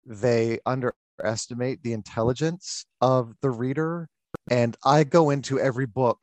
they 0.05 0.59
underestimate 0.65 1.83
the 1.83 1.93
intelligence 1.93 2.85
of 3.01 3.33
the 3.41 3.49
reader. 3.49 4.07
And 4.49 4.75
I 4.83 5.03
go 5.03 5.29
into 5.29 5.59
every 5.59 5.85
book 5.85 6.19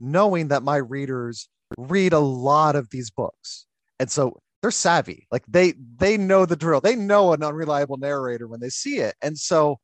knowing 0.00 0.48
that 0.48 0.62
my 0.62 0.76
readers 0.76 1.48
read 1.78 2.12
a 2.12 2.18
lot 2.18 2.76
of 2.76 2.90
these 2.90 3.10
books. 3.10 3.66
And 3.98 4.10
so 4.10 4.38
they're 4.62 4.70
savvy. 4.70 5.26
Like 5.30 5.44
they 5.48 5.74
they 5.96 6.16
know 6.16 6.46
the 6.46 6.56
drill. 6.56 6.80
They 6.80 6.96
know 6.96 7.32
an 7.32 7.42
unreliable 7.42 7.96
narrator 7.96 8.46
when 8.46 8.60
they 8.60 8.68
see 8.68 8.98
it. 8.98 9.14
And 9.22 9.36
so 9.38 9.78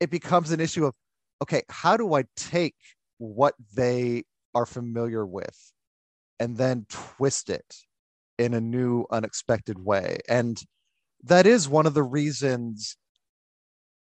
it 0.00 0.10
becomes 0.10 0.50
an 0.50 0.60
issue 0.60 0.86
of 0.86 0.94
okay, 1.42 1.62
how 1.68 1.96
do 1.96 2.14
I 2.14 2.24
take 2.36 2.76
what 3.18 3.54
they 3.74 4.24
are 4.54 4.66
familiar 4.66 5.26
with 5.26 5.72
and 6.40 6.56
then 6.56 6.86
twist 6.88 7.50
it 7.50 7.74
in 8.38 8.54
a 8.54 8.60
new 8.60 9.06
unexpected 9.10 9.78
way? 9.78 10.18
And 10.28 10.62
that 11.24 11.46
is 11.46 11.68
one 11.68 11.86
of 11.86 11.94
the 11.94 12.02
reasons 12.02 12.96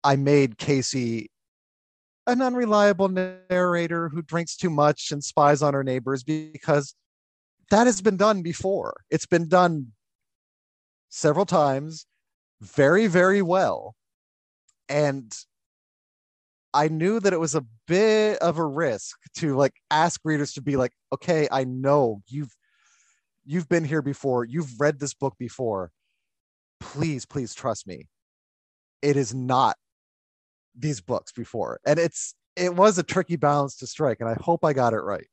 I 0.04 0.16
made 0.16 0.58
Casey 0.58 1.30
an 2.28 2.42
unreliable 2.42 3.10
narrator 3.10 4.10
who 4.10 4.22
drinks 4.22 4.56
too 4.58 4.70
much 4.70 5.12
and 5.12 5.24
spies 5.24 5.62
on 5.62 5.74
her 5.74 5.84
neighbors 5.84 6.24
because 6.24 6.96
that 7.70 7.86
has 7.86 8.02
been 8.02 8.18
done 8.18 8.42
before. 8.42 8.96
It's 9.10 9.26
been 9.26 9.48
done 9.48 9.92
several 11.10 11.46
times, 11.46 12.06
very, 12.62 13.08
very 13.08 13.42
well. 13.42 13.96
And 14.90 15.36
I 16.74 16.88
knew 16.88 17.20
that 17.20 17.34
it 17.34 17.40
was 17.40 17.56
a 17.56 17.66
bit 17.88 18.40
of 18.40 18.58
a 18.58 18.66
risk 18.66 19.18
to 19.38 19.56
like 19.56 19.74
ask 19.90 20.20
readers 20.24 20.54
to 20.54 20.62
be 20.62 20.76
like, 20.76 20.92
okay, 21.14 21.48
I 21.52 21.64
know 21.64 22.22
you've 22.28 22.54
you've 23.46 23.70
been 23.70 23.86
here 23.86 24.02
before, 24.02 24.44
you've 24.44 24.80
read 24.80 25.00
this 25.00 25.14
book 25.14 25.36
before. 25.38 25.92
Please, 26.79 27.25
please 27.25 27.53
trust 27.53 27.88
me. 27.88 28.08
It 29.01 29.17
is 29.17 29.34
not 29.34 29.75
these 30.77 31.01
books 31.01 31.32
before. 31.32 31.79
And 31.86 32.00
it's 32.00 32.36
it 32.55 32.74
was 32.74 32.98
a 32.98 33.03
tricky 33.03 33.36
balance 33.36 33.77
to 33.77 33.88
strike, 33.88 34.22
and 34.22 34.29
I 34.29 34.38
hope 34.39 34.63
I 34.63 34.74
got 34.74 34.94
it 34.94 35.00
right. 35.00 35.27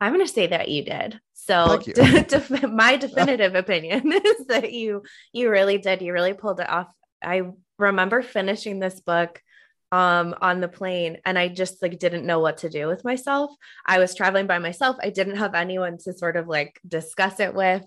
I'm 0.00 0.14
going 0.14 0.26
to 0.26 0.32
say 0.32 0.46
that 0.46 0.68
you 0.68 0.82
did. 0.82 1.20
So, 1.34 1.78
to, 1.78 2.68
my 2.72 2.96
definitive 2.96 3.54
opinion 3.54 4.12
is 4.12 4.46
that 4.46 4.72
you 4.72 5.02
you 5.32 5.50
really 5.50 5.78
did. 5.78 6.02
You 6.02 6.12
really 6.12 6.32
pulled 6.32 6.60
it 6.60 6.68
off. 6.68 6.92
I 7.22 7.42
remember 7.78 8.22
finishing 8.22 8.78
this 8.78 9.00
book 9.00 9.42
um 9.92 10.36
on 10.40 10.60
the 10.60 10.68
plane 10.68 11.18
and 11.24 11.36
I 11.36 11.48
just 11.48 11.82
like 11.82 11.98
didn't 11.98 12.24
know 12.24 12.38
what 12.38 12.58
to 12.58 12.70
do 12.70 12.86
with 12.86 13.04
myself. 13.04 13.50
I 13.84 13.98
was 13.98 14.14
traveling 14.14 14.46
by 14.46 14.60
myself. 14.60 14.96
I 15.02 15.10
didn't 15.10 15.36
have 15.36 15.54
anyone 15.54 15.98
to 16.04 16.12
sort 16.12 16.36
of 16.36 16.46
like 16.46 16.80
discuss 16.86 17.40
it 17.40 17.54
with. 17.54 17.82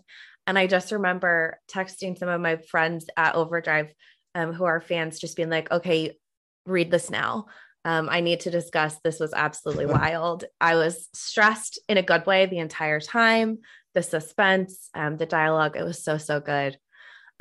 And 0.45 0.57
I 0.59 0.67
just 0.67 0.91
remember 0.91 1.59
texting 1.71 2.17
some 2.17 2.29
of 2.29 2.41
my 2.41 2.57
friends 2.57 3.05
at 3.15 3.35
Overdrive 3.35 3.93
um, 4.35 4.53
who 4.53 4.65
are 4.65 4.81
fans, 4.81 5.19
just 5.19 5.37
being 5.37 5.49
like, 5.49 5.71
okay, 5.71 6.17
read 6.65 6.91
this 6.91 7.09
now. 7.09 7.45
Um, 7.85 8.07
I 8.09 8.21
need 8.21 8.41
to 8.41 8.51
discuss. 8.51 8.97
This 9.03 9.19
was 9.19 9.33
absolutely 9.33 9.85
wild. 9.87 10.45
I 10.59 10.75
was 10.75 11.09
stressed 11.13 11.79
in 11.87 11.97
a 11.97 12.03
good 12.03 12.25
way 12.25 12.45
the 12.45 12.59
entire 12.59 12.99
time. 12.99 13.59
The 13.93 14.03
suspense, 14.03 14.89
um, 14.95 15.17
the 15.17 15.25
dialogue, 15.25 15.75
it 15.77 15.83
was 15.83 16.03
so, 16.03 16.17
so 16.17 16.39
good. 16.39 16.77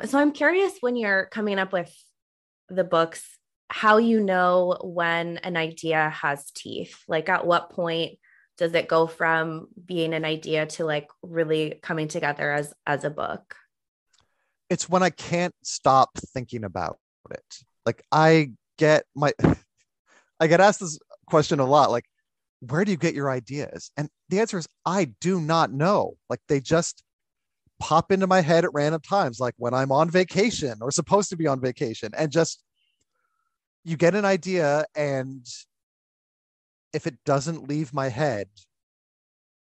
So 0.05 0.19
I'm 0.19 0.31
curious 0.31 0.73
when 0.81 0.95
you're 0.95 1.25
coming 1.25 1.59
up 1.59 1.71
with 1.71 1.93
the 2.69 2.83
books, 2.83 3.37
how 3.69 3.97
you 3.97 4.19
know 4.19 4.77
when 4.83 5.37
an 5.37 5.57
idea 5.57 6.09
has 6.09 6.51
teeth. 6.51 6.95
Like 7.07 7.29
at 7.29 7.45
what 7.45 7.71
point 7.71 8.19
does 8.57 8.73
it 8.73 8.87
go 8.87 9.07
from 9.07 9.67
being 9.85 10.13
an 10.13 10.25
idea 10.25 10.65
to 10.65 10.85
like 10.85 11.07
really 11.21 11.79
coming 11.81 12.07
together 12.07 12.51
as 12.51 12.73
as 12.85 13.03
a 13.03 13.09
book? 13.09 13.55
It's 14.69 14.89
when 14.89 15.03
I 15.03 15.09
can't 15.09 15.55
stop 15.63 16.17
thinking 16.33 16.63
about 16.63 16.99
it. 17.31 17.63
Like 17.85 18.03
I 18.11 18.51
get 18.77 19.05
my 19.15 19.33
I 20.39 20.47
get 20.47 20.61
asked 20.61 20.79
this 20.79 20.99
question 21.27 21.59
a 21.59 21.65
lot 21.65 21.91
like, 21.91 22.05
where 22.69 22.85
do 22.85 22.91
you 22.91 22.97
get 22.97 23.13
your 23.13 23.29
ideas? 23.29 23.91
And 23.97 24.09
the 24.29 24.39
answer 24.39 24.57
is, 24.57 24.67
I 24.85 25.05
do 25.19 25.41
not 25.41 25.71
know. 25.71 26.17
Like, 26.29 26.39
they 26.47 26.61
just 26.61 27.03
pop 27.79 28.11
into 28.11 28.27
my 28.27 28.41
head 28.41 28.63
at 28.63 28.73
random 28.73 29.01
times, 29.01 29.39
like 29.39 29.53
when 29.57 29.73
I'm 29.73 29.91
on 29.91 30.09
vacation 30.09 30.75
or 30.81 30.91
supposed 30.91 31.29
to 31.29 31.37
be 31.37 31.47
on 31.47 31.59
vacation, 31.59 32.11
and 32.17 32.31
just 32.31 32.63
you 33.83 33.97
get 33.97 34.15
an 34.15 34.25
idea. 34.25 34.85
And 34.95 35.45
if 36.93 37.07
it 37.07 37.17
doesn't 37.25 37.67
leave 37.67 37.93
my 37.93 38.09
head 38.09 38.47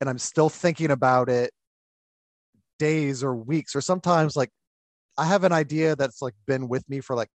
and 0.02 0.10
I'm 0.10 0.18
still 0.18 0.50
thinking 0.50 0.92
about 0.92 1.30
it 1.30 1.52
days 2.80 3.24
or 3.24 3.36
weeks, 3.36 3.76
or 3.76 3.82
sometimes 3.82 4.36
like 4.36 4.50
I 5.18 5.26
have 5.26 5.44
an 5.44 5.52
idea 5.52 5.96
that's 5.96 6.22
like 6.22 6.34
been 6.48 6.68
with 6.68 6.90
me 6.90 7.00
for 7.00 7.16
like 7.16 7.30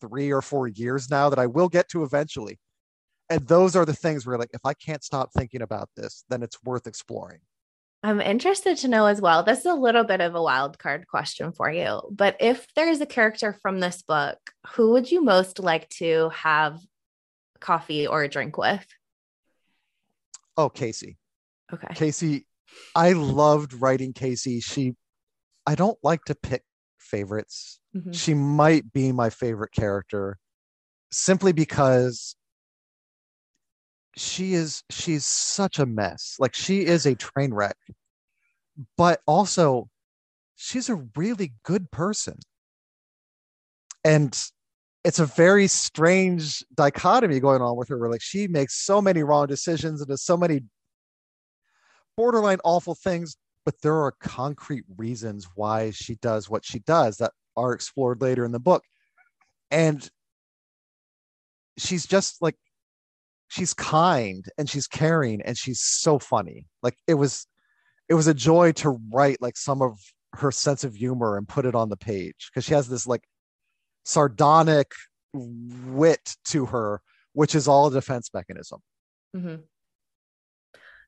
three 0.00 0.32
or 0.32 0.40
four 0.40 0.66
years 0.66 1.10
now 1.10 1.28
that 1.28 1.38
I 1.38 1.46
will 1.46 1.68
get 1.68 1.88
to 1.90 2.02
eventually. 2.02 2.58
And 3.28 3.46
those 3.46 3.76
are 3.76 3.84
the 3.84 3.92
things 3.92 4.24
where 4.24 4.38
like 4.38 4.50
if 4.54 4.60
i 4.64 4.72
can't 4.72 5.02
stop 5.02 5.30
thinking 5.32 5.60
about 5.60 5.90
this 5.96 6.24
then 6.28 6.42
it's 6.42 6.62
worth 6.64 6.86
exploring. 6.86 7.40
I'm 8.02 8.20
interested 8.20 8.76
to 8.78 8.88
know 8.88 9.06
as 9.06 9.20
well. 9.20 9.42
This 9.42 9.60
is 9.60 9.66
a 9.66 9.74
little 9.74 10.04
bit 10.04 10.20
of 10.20 10.34
a 10.34 10.42
wild 10.42 10.78
card 10.78 11.06
question 11.08 11.52
for 11.52 11.70
you 11.70 12.00
but 12.10 12.36
if 12.40 12.66
there's 12.74 13.00
a 13.00 13.06
character 13.06 13.52
from 13.60 13.80
this 13.80 14.02
book 14.02 14.38
who 14.68 14.92
would 14.92 15.10
you 15.10 15.22
most 15.22 15.58
like 15.58 15.88
to 15.90 16.30
have 16.30 16.80
coffee 17.60 18.06
or 18.06 18.22
a 18.22 18.28
drink 18.28 18.56
with 18.56 18.86
oh 20.56 20.68
casey 20.68 21.16
okay 21.72 21.94
casey 21.94 22.46
i 22.94 23.12
loved 23.12 23.72
writing 23.74 24.12
casey 24.12 24.60
she 24.60 24.94
i 25.66 25.74
don't 25.74 25.98
like 26.02 26.24
to 26.24 26.34
pick 26.34 26.62
favorites 26.98 27.80
mm-hmm. 27.94 28.12
she 28.12 28.34
might 28.34 28.92
be 28.92 29.12
my 29.12 29.30
favorite 29.30 29.72
character 29.72 30.38
simply 31.10 31.52
because 31.52 32.36
she 34.16 34.54
is 34.54 34.82
she's 34.90 35.24
such 35.24 35.78
a 35.78 35.86
mess. 35.86 36.36
Like 36.38 36.54
she 36.54 36.84
is 36.86 37.06
a 37.06 37.14
train 37.14 37.52
wreck, 37.52 37.76
but 38.96 39.20
also 39.26 39.88
she's 40.56 40.88
a 40.88 41.02
really 41.14 41.52
good 41.64 41.90
person. 41.90 42.38
And 44.04 44.38
it's 45.06 45.20
a 45.20 45.26
very 45.26 45.68
strange 45.68 46.64
dichotomy 46.74 47.38
going 47.38 47.62
on 47.62 47.76
with 47.76 47.88
her 47.88 47.96
where 47.96 48.10
like 48.10 48.20
she 48.20 48.48
makes 48.48 48.84
so 48.84 49.00
many 49.00 49.22
wrong 49.22 49.46
decisions 49.46 50.00
and 50.00 50.08
does 50.08 50.24
so 50.24 50.36
many 50.36 50.62
borderline 52.16 52.58
awful 52.64 52.96
things, 52.96 53.36
but 53.64 53.80
there 53.82 53.94
are 53.94 54.10
concrete 54.18 54.82
reasons 54.96 55.46
why 55.54 55.92
she 55.92 56.16
does 56.16 56.50
what 56.50 56.64
she 56.64 56.80
does 56.80 57.18
that 57.18 57.30
are 57.56 57.72
explored 57.72 58.20
later 58.20 58.44
in 58.44 58.50
the 58.50 58.58
book. 58.58 58.82
And 59.70 60.10
she's 61.78 62.04
just 62.04 62.42
like 62.42 62.56
she's 63.46 63.74
kind 63.74 64.44
and 64.58 64.68
she's 64.68 64.88
caring 64.88 65.40
and 65.40 65.56
she's 65.56 65.82
so 65.82 66.18
funny. 66.18 66.66
Like 66.82 66.96
it 67.06 67.14
was 67.14 67.46
it 68.08 68.14
was 68.14 68.26
a 68.26 68.34
joy 68.34 68.72
to 68.72 68.98
write 69.12 69.40
like 69.40 69.56
some 69.56 69.82
of 69.82 70.00
her 70.32 70.50
sense 70.50 70.82
of 70.82 70.96
humor 70.96 71.36
and 71.36 71.46
put 71.46 71.64
it 71.64 71.76
on 71.76 71.90
the 71.90 71.96
page 71.96 72.50
because 72.50 72.64
she 72.64 72.74
has 72.74 72.88
this 72.88 73.06
like 73.06 73.22
sardonic 74.06 74.92
wit 75.34 76.36
to 76.46 76.66
her, 76.66 77.02
which 77.32 77.54
is 77.54 77.68
all 77.68 77.88
a 77.88 77.92
defense 77.92 78.30
mechanism. 78.32 78.80
Mm-hmm. 79.36 79.56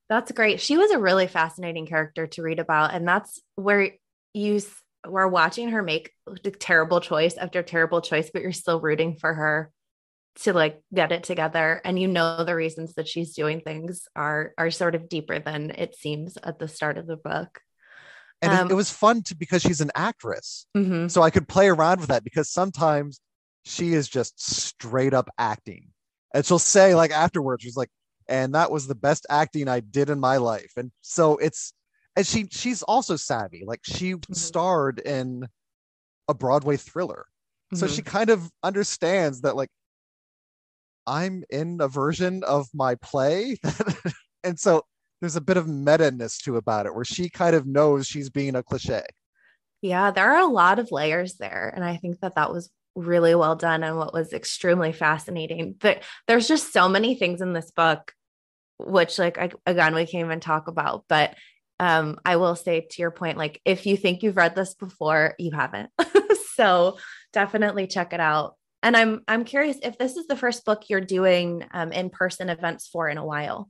That's 0.09 0.33
great. 0.33 0.61
She 0.61 0.76
was 0.76 0.90
a 0.90 0.99
really 0.99 1.26
fascinating 1.26 1.87
character 1.87 2.26
to 2.26 2.43
read 2.43 2.59
about, 2.59 2.93
and 2.93 3.07
that's 3.07 3.40
where 3.55 3.93
you 4.35 4.61
were 5.07 5.28
watching 5.28 5.71
her 5.71 5.83
make 5.83 6.12
terrible 6.59 7.00
choice 7.00 7.37
after 7.37 7.62
terrible 7.62 8.00
choice, 8.00 8.31
but 8.33 8.43
you're 8.43 8.52
still 8.52 8.81
rooting 8.81 9.17
for 9.17 9.33
her 9.33 9.71
to 10.43 10.52
like 10.52 10.81
get 10.95 11.11
it 11.11 11.25
together 11.25 11.81
and 11.85 11.99
you 11.99 12.07
know 12.07 12.45
the 12.45 12.55
reasons 12.55 12.95
that 12.95 13.09
she's 13.09 13.35
doing 13.35 13.61
things 13.61 14.07
are 14.14 14.52
are 14.57 14.71
sort 14.71 14.95
of 14.95 15.09
deeper 15.09 15.40
than 15.40 15.71
it 15.71 15.97
seems 15.97 16.38
at 16.45 16.61
the 16.61 16.69
start 16.69 16.97
of 16.97 17.09
the 17.09 17.17
book 17.17 17.61
and 18.42 18.52
um, 18.52 18.66
it, 18.66 18.73
it, 18.73 18.75
was 18.75 18.90
fun 18.90 19.23
to 19.23 19.35
because 19.35 19.62
she's 19.62 19.80
an 19.80 19.90
actress 19.95 20.66
mm-hmm. 20.76 21.09
so 21.09 21.23
i 21.23 21.30
could 21.30 21.49
play 21.49 21.68
around 21.68 22.00
with 22.00 22.09
that 22.09 22.25
because 22.25 22.49
sometimes 22.49 23.21
she 23.64 23.92
is 23.92 24.09
just 24.09 24.40
straight 24.40 25.14
up 25.14 25.28
acting 25.38 25.88
and 26.35 26.45
she'll 26.45 26.59
say 26.59 26.95
like 26.95 27.11
afterwards 27.11 27.62
she's 27.62 27.76
like 27.76 27.90
and 28.28 28.54
that 28.54 28.71
was 28.71 28.87
the 28.87 28.95
best 28.95 29.26
acting 29.30 29.68
i 29.68 29.80
did 29.80 30.11
in 30.11 30.21
my 30.21 30.37
life 30.37 30.73
and 30.76 30.90
so 31.00 31.37
it's 31.38 31.73
and 32.16 32.26
she 32.26 32.47
she's 32.50 32.83
also 32.83 33.16
savvy 33.16 33.64
like 33.66 33.80
she 33.85 34.14
mm-hmm. 34.14 34.33
starred 34.33 34.99
in 35.00 35.47
a 36.28 36.35
broadway 36.35 36.76
thriller 36.76 37.26
so 37.75 37.85
mm-hmm. 37.85 37.95
she 37.95 38.02
kind 38.02 38.30
of 38.30 38.50
understands 38.62 39.42
that 39.42 39.54
like 39.54 39.68
I'm 41.09 41.42
in 41.49 41.80
a 41.80 41.88
version 41.88 42.45
of 42.45 42.68
my 42.75 42.95
play. 42.97 43.57
and 44.45 44.61
so 44.61 44.85
there's 45.21 45.37
a 45.37 45.41
bit 45.41 45.57
of 45.57 45.69
meta-ness 45.69 46.39
to 46.39 46.57
about 46.57 46.87
it 46.87 46.95
where 46.95 47.05
she 47.05 47.29
kind 47.29 47.57
of 47.57 47.67
knows 47.67 48.07
she's 48.07 48.31
being 48.31 48.55
a 48.55 48.63
cliche. 48.63 49.05
Yeah, 49.83 50.11
there 50.11 50.33
are 50.33 50.41
a 50.41 50.47
lot 50.47 50.79
of 50.79 50.91
layers 50.91 51.35
there. 51.35 51.73
And 51.75 51.85
I 51.85 51.97
think 51.97 52.21
that 52.21 52.35
that 52.35 52.53
was 52.53 52.71
really 52.95 53.35
well 53.35 53.57
done 53.57 53.85
and 53.85 53.97
what 53.97 54.13
was 54.13 54.33
extremely 54.33 54.93
fascinating. 54.93 55.75
But 55.79 56.03
there's 56.27 56.49
just 56.49 56.73
so 56.73 56.89
many 56.89 57.15
things 57.15 57.41
in 57.41 57.53
this 57.53 57.71
book, 57.71 58.13
which, 58.79 59.19
like, 59.19 59.39
I, 59.39 59.51
again, 59.67 59.95
we 59.95 60.07
can't 60.07 60.27
even 60.27 60.41
talk 60.41 60.69
about. 60.69 61.05
But 61.09 61.37
um, 61.81 62.19
I 62.25 62.37
will 62.37 62.57
say 62.57 62.81
to 62.81 63.03
your 63.03 63.13
point, 63.13 63.39
like, 63.39 63.61
if 63.65 63.87
you 63.87 63.97
think 63.97 64.23
you've 64.23 64.37
read 64.37 64.55
this 64.55 64.75
before, 64.75 65.35
you 65.39 65.53
haven't. 65.53 65.91
so 66.55 66.99
definitely 67.33 67.87
check 67.87 68.13
it 68.13 68.21
out. 68.21 68.57
And 68.83 68.97
I'm 68.97 69.23
I'm 69.27 69.45
curious 69.45 69.77
if 69.83 69.99
this 69.99 70.17
is 70.17 70.29
the 70.29 70.37
first 70.37 70.65
book 70.65 70.85
you're 70.89 71.01
doing 71.01 71.65
um, 71.73 71.91
in 71.93 72.11
person 72.11 72.49
events 72.49 72.87
for 72.87 73.09
in 73.09 73.19
a 73.19 73.25
while. 73.25 73.69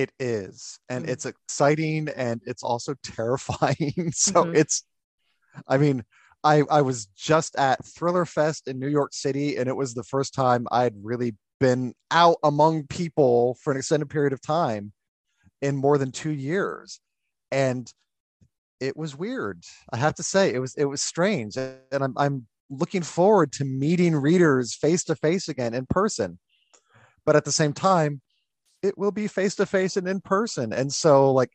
It 0.00 0.12
is, 0.18 0.78
and 0.88 1.04
mm-hmm. 1.04 1.12
it's 1.12 1.26
exciting 1.26 2.08
and 2.16 2.40
it's 2.46 2.62
also 2.62 2.94
terrifying. 3.02 4.12
so 4.12 4.44
mm-hmm. 4.44 4.56
it's, 4.56 4.84
I 5.68 5.76
mean, 5.76 6.04
I 6.42 6.62
I 6.70 6.80
was 6.80 7.04
just 7.16 7.54
at 7.56 7.84
Thriller 7.84 8.24
Fest 8.24 8.66
in 8.66 8.78
New 8.78 8.88
York 8.88 9.12
City, 9.12 9.56
and 9.58 9.68
it 9.68 9.76
was 9.76 9.92
the 9.92 10.04
first 10.04 10.32
time 10.32 10.66
I'd 10.72 10.94
really 11.02 11.36
been 11.58 11.92
out 12.10 12.38
among 12.42 12.86
people 12.86 13.58
for 13.62 13.72
an 13.72 13.76
extended 13.76 14.08
period 14.08 14.32
of 14.32 14.40
time 14.40 14.92
in 15.60 15.76
more 15.76 15.98
than 15.98 16.12
two 16.12 16.30
years, 16.30 16.98
and 17.52 17.92
it 18.80 18.96
was 18.96 19.14
weird. 19.14 19.62
I 19.92 19.98
have 19.98 20.14
to 20.14 20.22
say, 20.22 20.54
it 20.54 20.60
was 20.60 20.74
it 20.76 20.86
was 20.86 21.02
strange, 21.02 21.58
and 21.58 21.76
I'm 21.92 22.14
I'm 22.16 22.46
looking 22.70 23.02
forward 23.02 23.52
to 23.52 23.66
meeting 23.66 24.16
readers 24.16 24.74
face 24.74 25.04
to 25.04 25.14
face 25.14 25.46
again 25.50 25.74
in 25.74 25.84
person. 25.84 26.38
But 27.26 27.36
at 27.36 27.44
the 27.44 27.52
same 27.52 27.74
time, 27.74 28.22
it 28.82 28.96
will 28.96 29.12
be 29.12 29.26
face 29.26 29.56
to 29.56 29.66
face 29.66 29.96
and 29.96 30.08
in 30.08 30.20
person. 30.20 30.72
And 30.72 30.92
so, 30.92 31.32
like, 31.32 31.50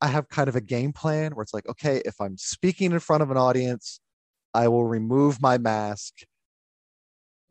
I 0.00 0.08
have 0.08 0.28
kind 0.28 0.48
of 0.48 0.56
a 0.56 0.60
game 0.60 0.92
plan 0.92 1.34
where 1.34 1.42
it's 1.42 1.54
like, 1.54 1.68
okay, 1.68 2.02
if 2.04 2.20
I'm 2.20 2.36
speaking 2.36 2.92
in 2.92 2.98
front 3.00 3.22
of 3.22 3.30
an 3.30 3.36
audience, 3.36 4.00
I 4.52 4.68
will 4.68 4.84
remove 4.84 5.40
my 5.40 5.58
mask. 5.58 6.14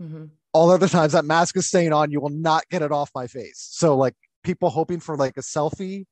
Mm-hmm. 0.02 0.25
all 0.54 0.72
other 0.72 0.88
times 0.88 1.13
that 1.13 1.24
mask 1.24 1.56
is 1.56 1.68
staying 1.68 1.94
on, 1.94 2.12
you 2.12 2.20
will 2.20 2.30
not 2.30 2.68
get 2.70 2.82
it 2.82 2.92
off 2.92 3.12
my 3.13 3.28
face. 3.28 3.68
So 3.72 3.96
like 3.96 4.16
people 4.44 4.70
hoping 4.70 5.00
for 5.00 5.16
like 5.16 5.38
a 5.38 5.42
selfie 5.42 6.06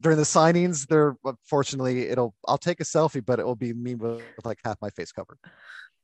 during 0.00 0.16
the 0.16 0.24
signings, 0.24 0.86
they're 0.86 1.16
unfortunately 1.24 2.08
it'll 2.08 2.34
I'll 2.46 2.56
take 2.56 2.80
a 2.80 2.84
selfie, 2.84 3.24
but 3.24 3.40
it 3.40 3.46
will 3.46 3.56
be 3.56 3.72
me 3.72 3.96
with, 3.96 4.22
with 4.36 4.46
like 4.46 4.58
half 4.64 4.76
my 4.80 4.90
face 4.90 5.12
covered. 5.12 5.38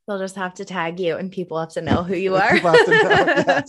They'll 0.05 0.19
just 0.19 0.35
have 0.35 0.53
to 0.55 0.65
tag 0.65 0.99
you 0.99 1.15
and 1.15 1.31
people 1.31 1.57
have 1.59 1.69
to 1.69 1.81
know 1.81 2.03
who 2.03 2.15
you 2.15 2.35
are. 2.43 2.59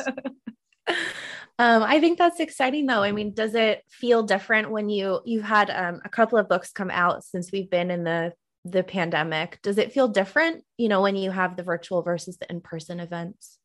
um, 1.58 1.82
I 1.82 2.00
think 2.00 2.18
that's 2.18 2.38
exciting 2.38 2.86
though. 2.86 3.02
I 3.02 3.10
mean, 3.10 3.34
does 3.34 3.54
it 3.54 3.84
feel 3.88 4.22
different 4.22 4.70
when 4.70 4.88
you 4.88 5.20
you've 5.24 5.44
had 5.44 5.70
um, 5.70 6.00
a 6.04 6.08
couple 6.08 6.38
of 6.38 6.48
books 6.48 6.70
come 6.70 6.90
out 6.90 7.24
since 7.24 7.50
we've 7.50 7.70
been 7.70 7.90
in 7.90 8.04
the 8.04 8.32
the 8.64 8.84
pandemic? 8.84 9.58
Does 9.62 9.76
it 9.78 9.92
feel 9.92 10.06
different, 10.06 10.64
you 10.76 10.88
know, 10.88 11.02
when 11.02 11.16
you 11.16 11.30
have 11.30 11.56
the 11.56 11.64
virtual 11.64 12.02
versus 12.02 12.36
the 12.38 12.48
in-person 12.48 13.00
events? 13.00 13.58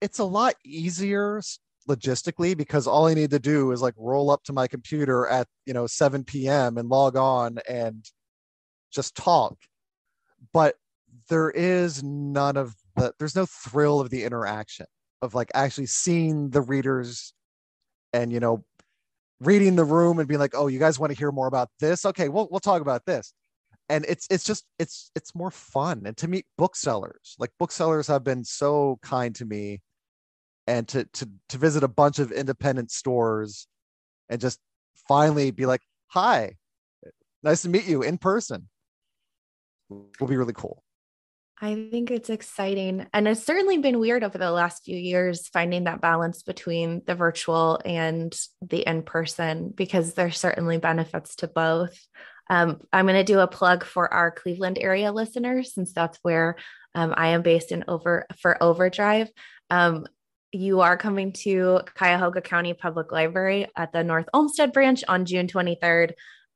It's 0.00 0.18
a 0.18 0.24
lot 0.24 0.54
easier 0.64 1.40
logistically 1.88 2.56
because 2.56 2.86
all 2.86 3.06
I 3.06 3.14
need 3.14 3.30
to 3.30 3.38
do 3.38 3.70
is 3.70 3.80
like 3.80 3.94
roll 3.96 4.30
up 4.30 4.42
to 4.44 4.52
my 4.52 4.66
computer 4.66 5.26
at, 5.26 5.46
you 5.66 5.74
know, 5.74 5.86
7 5.86 6.24
p.m. 6.24 6.78
and 6.78 6.88
log 6.88 7.16
on 7.16 7.58
and 7.68 8.04
just 8.90 9.16
talk. 9.16 9.56
But 10.52 10.74
there 11.28 11.50
is 11.50 12.02
none 12.02 12.56
of 12.56 12.74
the 12.96 13.12
there's 13.18 13.36
no 13.36 13.46
thrill 13.46 14.00
of 14.00 14.10
the 14.10 14.24
interaction 14.24 14.86
of 15.22 15.34
like 15.34 15.50
actually 15.54 15.86
seeing 15.86 16.50
the 16.50 16.60
readers 16.60 17.32
and 18.12 18.32
you 18.32 18.40
know 18.40 18.64
reading 19.40 19.76
the 19.76 19.84
room 19.84 20.18
and 20.18 20.26
being 20.26 20.40
like 20.40 20.54
oh 20.54 20.66
you 20.66 20.78
guys 20.78 20.98
want 20.98 21.12
to 21.12 21.18
hear 21.18 21.32
more 21.32 21.46
about 21.46 21.68
this? 21.80 22.04
Okay 22.04 22.28
we'll, 22.28 22.48
we'll 22.50 22.60
talk 22.60 22.82
about 22.82 23.04
this. 23.06 23.32
And 23.88 24.04
it's 24.08 24.26
it's 24.30 24.44
just 24.44 24.64
it's 24.78 25.10
it's 25.14 25.34
more 25.34 25.50
fun. 25.50 26.02
And 26.04 26.16
to 26.18 26.28
meet 26.28 26.46
booksellers 26.56 27.36
like 27.38 27.50
booksellers 27.58 28.06
have 28.06 28.24
been 28.24 28.44
so 28.44 28.98
kind 29.02 29.34
to 29.36 29.44
me 29.44 29.80
and 30.66 30.86
to 30.88 31.04
to 31.04 31.28
to 31.48 31.58
visit 31.58 31.82
a 31.82 31.88
bunch 31.88 32.18
of 32.18 32.32
independent 32.32 32.90
stores 32.90 33.66
and 34.28 34.40
just 34.40 34.58
finally 35.08 35.50
be 35.50 35.66
like 35.66 35.82
hi 36.08 36.54
nice 37.42 37.62
to 37.62 37.68
meet 37.68 37.86
you 37.86 38.02
in 38.02 38.18
person. 38.18 38.68
Will 39.88 40.26
be 40.26 40.36
really 40.36 40.52
cool 40.52 40.82
I 41.60 41.88
think 41.90 42.10
it's 42.12 42.30
exciting. 42.30 43.06
And 43.12 43.26
it's 43.26 43.42
certainly 43.42 43.78
been 43.78 43.98
weird 43.98 44.22
over 44.22 44.38
the 44.38 44.50
last 44.50 44.84
few 44.84 44.96
years 44.96 45.48
finding 45.48 45.84
that 45.84 46.00
balance 46.00 46.42
between 46.42 47.02
the 47.04 47.16
virtual 47.16 47.80
and 47.84 48.36
the 48.62 48.86
in 48.86 49.02
person 49.02 49.72
because 49.74 50.14
there's 50.14 50.38
certainly 50.38 50.78
benefits 50.78 51.34
to 51.36 51.48
both. 51.48 51.98
Um, 52.48 52.80
I'm 52.92 53.06
going 53.06 53.16
to 53.16 53.24
do 53.24 53.40
a 53.40 53.48
plug 53.48 53.84
for 53.84 54.12
our 54.12 54.30
Cleveland 54.30 54.78
area 54.80 55.10
listeners 55.10 55.74
since 55.74 55.92
that's 55.92 56.18
where 56.22 56.56
um, 56.94 57.12
I 57.16 57.28
am 57.28 57.42
based 57.42 57.72
in 57.72 57.84
over 57.88 58.26
for 58.40 58.62
Overdrive. 58.62 59.28
Um, 59.68 60.06
you 60.52 60.80
are 60.80 60.96
coming 60.96 61.32
to 61.32 61.80
Cuyahoga 61.94 62.40
County 62.40 62.72
Public 62.72 63.10
Library 63.12 63.66
at 63.76 63.92
the 63.92 64.04
North 64.04 64.28
Olmsted 64.32 64.72
branch 64.72 65.04
on 65.08 65.26
June 65.26 65.48
23rd. 65.48 66.12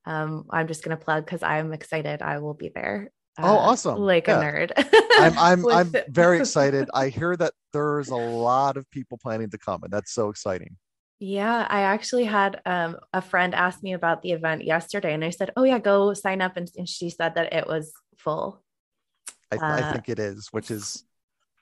Um, 0.06 0.46
I'm 0.48 0.68
just 0.68 0.82
going 0.82 0.96
to 0.96 1.04
plug 1.04 1.24
because 1.24 1.42
I'm 1.42 1.72
excited. 1.72 2.22
I 2.22 2.38
will 2.38 2.54
be 2.54 2.70
there. 2.74 3.10
Oh, 3.38 3.44
uh, 3.44 3.46
oh, 3.46 3.56
awesome! 3.56 3.98
Like 3.98 4.26
yeah. 4.26 4.40
a 4.40 4.44
nerd. 4.44 4.72
I'm 5.18 5.38
I'm 5.64 5.66
I'm 5.68 5.94
very 6.08 6.38
excited. 6.40 6.90
I 6.92 7.08
hear 7.08 7.34
that 7.36 7.54
there's 7.72 8.08
a 8.08 8.16
lot 8.16 8.76
of 8.76 8.90
people 8.90 9.18
planning 9.18 9.50
to 9.50 9.58
come, 9.58 9.82
and 9.84 9.92
that's 9.92 10.12
so 10.12 10.28
exciting. 10.28 10.76
Yeah, 11.18 11.66
I 11.70 11.82
actually 11.82 12.24
had 12.24 12.60
um, 12.66 12.98
a 13.12 13.22
friend 13.22 13.54
ask 13.54 13.82
me 13.82 13.92
about 13.92 14.22
the 14.22 14.32
event 14.32 14.64
yesterday, 14.64 15.14
and 15.14 15.24
I 15.24 15.30
said, 15.30 15.50
"Oh 15.56 15.64
yeah, 15.64 15.78
go 15.78 16.12
sign 16.14 16.42
up." 16.42 16.56
And, 16.56 16.70
and 16.76 16.88
she 16.88 17.10
said 17.10 17.36
that 17.36 17.52
it 17.54 17.66
was 17.66 17.92
full. 18.18 18.62
I, 19.50 19.56
uh, 19.56 19.88
I 19.88 19.92
think 19.92 20.08
it 20.08 20.18
is, 20.18 20.48
which 20.50 20.70
is 20.70 21.04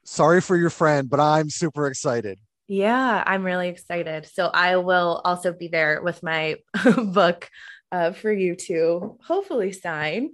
sorry 0.05 0.41
for 0.41 0.57
your 0.57 0.71
friend, 0.71 1.09
but 1.09 1.21
I'm 1.21 1.50
super 1.50 1.87
excited. 1.87 2.39
Yeah, 2.69 3.23
I'm 3.27 3.45
really 3.45 3.69
excited. 3.69 4.29
So 4.33 4.47
I 4.47 4.77
will 4.77 5.21
also 5.25 5.53
be 5.53 5.69
there 5.69 6.00
with 6.03 6.23
my 6.23 6.57
book 6.97 7.49
uh, 7.93 8.12
for 8.12 8.33
you 8.33 8.55
to 8.55 9.19
hopefully 9.27 9.73
sign. 9.73 10.31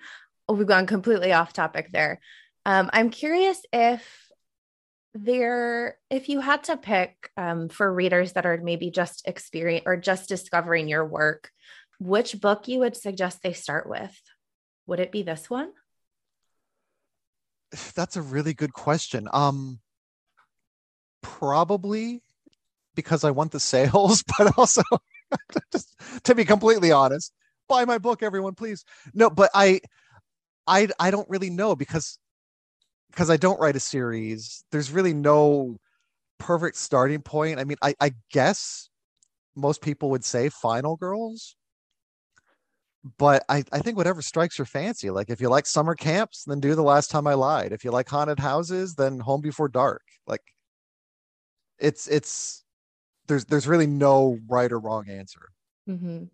We've 0.48 0.66
gone 0.66 0.86
completely 0.86 1.32
off 1.32 1.52
topic 1.52 1.90
there. 1.90 2.20
Um, 2.64 2.90
I'm 2.92 3.10
curious 3.10 3.60
if 3.72 4.30
there 5.14 5.96
if 6.10 6.28
you 6.28 6.40
had 6.40 6.64
to 6.64 6.76
pick 6.76 7.30
um, 7.36 7.68
for 7.68 7.92
readers 7.92 8.34
that 8.34 8.44
are 8.46 8.58
maybe 8.58 8.90
just 8.90 9.26
experience 9.26 9.84
or 9.86 9.96
just 9.96 10.28
discovering 10.28 10.88
your 10.88 11.06
work 11.06 11.50
which 11.98 12.40
book 12.40 12.68
you 12.68 12.80
would 12.80 12.96
suggest 12.96 13.42
they 13.42 13.52
start 13.52 13.88
with? 13.88 14.14
Would 14.86 15.00
it 15.00 15.12
be 15.12 15.22
this 15.22 15.48
one? 15.48 15.72
That's 17.94 18.16
a 18.16 18.22
really 18.22 18.54
good 18.54 18.72
question. 18.72 19.28
Um 19.32 19.80
probably 21.22 22.22
because 22.94 23.24
i 23.24 23.30
want 23.32 23.50
the 23.50 23.58
sales 23.58 24.22
but 24.38 24.56
also 24.56 24.82
just 25.72 25.92
to 26.22 26.36
be 26.36 26.44
completely 26.44 26.92
honest 26.92 27.32
buy 27.68 27.84
my 27.84 27.98
book 27.98 28.22
everyone 28.22 28.54
please. 28.54 28.84
No 29.12 29.28
but 29.28 29.50
i 29.52 29.80
i 30.66 30.88
i 30.98 31.10
don't 31.10 31.28
really 31.28 31.50
know 31.50 31.74
because 31.76 32.18
because 33.16 33.30
I 33.30 33.38
don't 33.38 33.58
write 33.58 33.76
a 33.76 33.80
series, 33.80 34.62
there's 34.70 34.90
really 34.90 35.14
no 35.14 35.78
perfect 36.38 36.76
starting 36.76 37.22
point. 37.22 37.58
I 37.58 37.64
mean, 37.64 37.78
I, 37.80 37.94
I 37.98 38.12
guess 38.30 38.90
most 39.54 39.80
people 39.80 40.10
would 40.10 40.24
say 40.24 40.50
Final 40.50 40.96
Girls, 40.96 41.56
but 43.16 43.42
I, 43.48 43.64
I 43.72 43.78
think 43.78 43.96
whatever 43.96 44.20
strikes 44.20 44.58
your 44.58 44.66
fancy. 44.66 45.08
Like 45.08 45.30
if 45.30 45.40
you 45.40 45.48
like 45.48 45.64
summer 45.64 45.94
camps, 45.94 46.44
then 46.44 46.60
do 46.60 46.74
The 46.74 46.82
Last 46.82 47.10
Time 47.10 47.26
I 47.26 47.32
Lied. 47.32 47.72
If 47.72 47.84
you 47.84 47.90
like 47.90 48.08
haunted 48.08 48.38
houses, 48.38 48.94
then 48.94 49.18
Home 49.20 49.40
Before 49.40 49.68
Dark. 49.68 50.02
Like 50.26 50.42
it's 51.78 52.08
it's 52.08 52.64
there's 53.28 53.46
there's 53.46 53.66
really 53.66 53.86
no 53.86 54.38
right 54.46 54.70
or 54.70 54.78
wrong 54.78 55.08
answer. 55.08 55.48
Mm-hmm. 55.88 56.24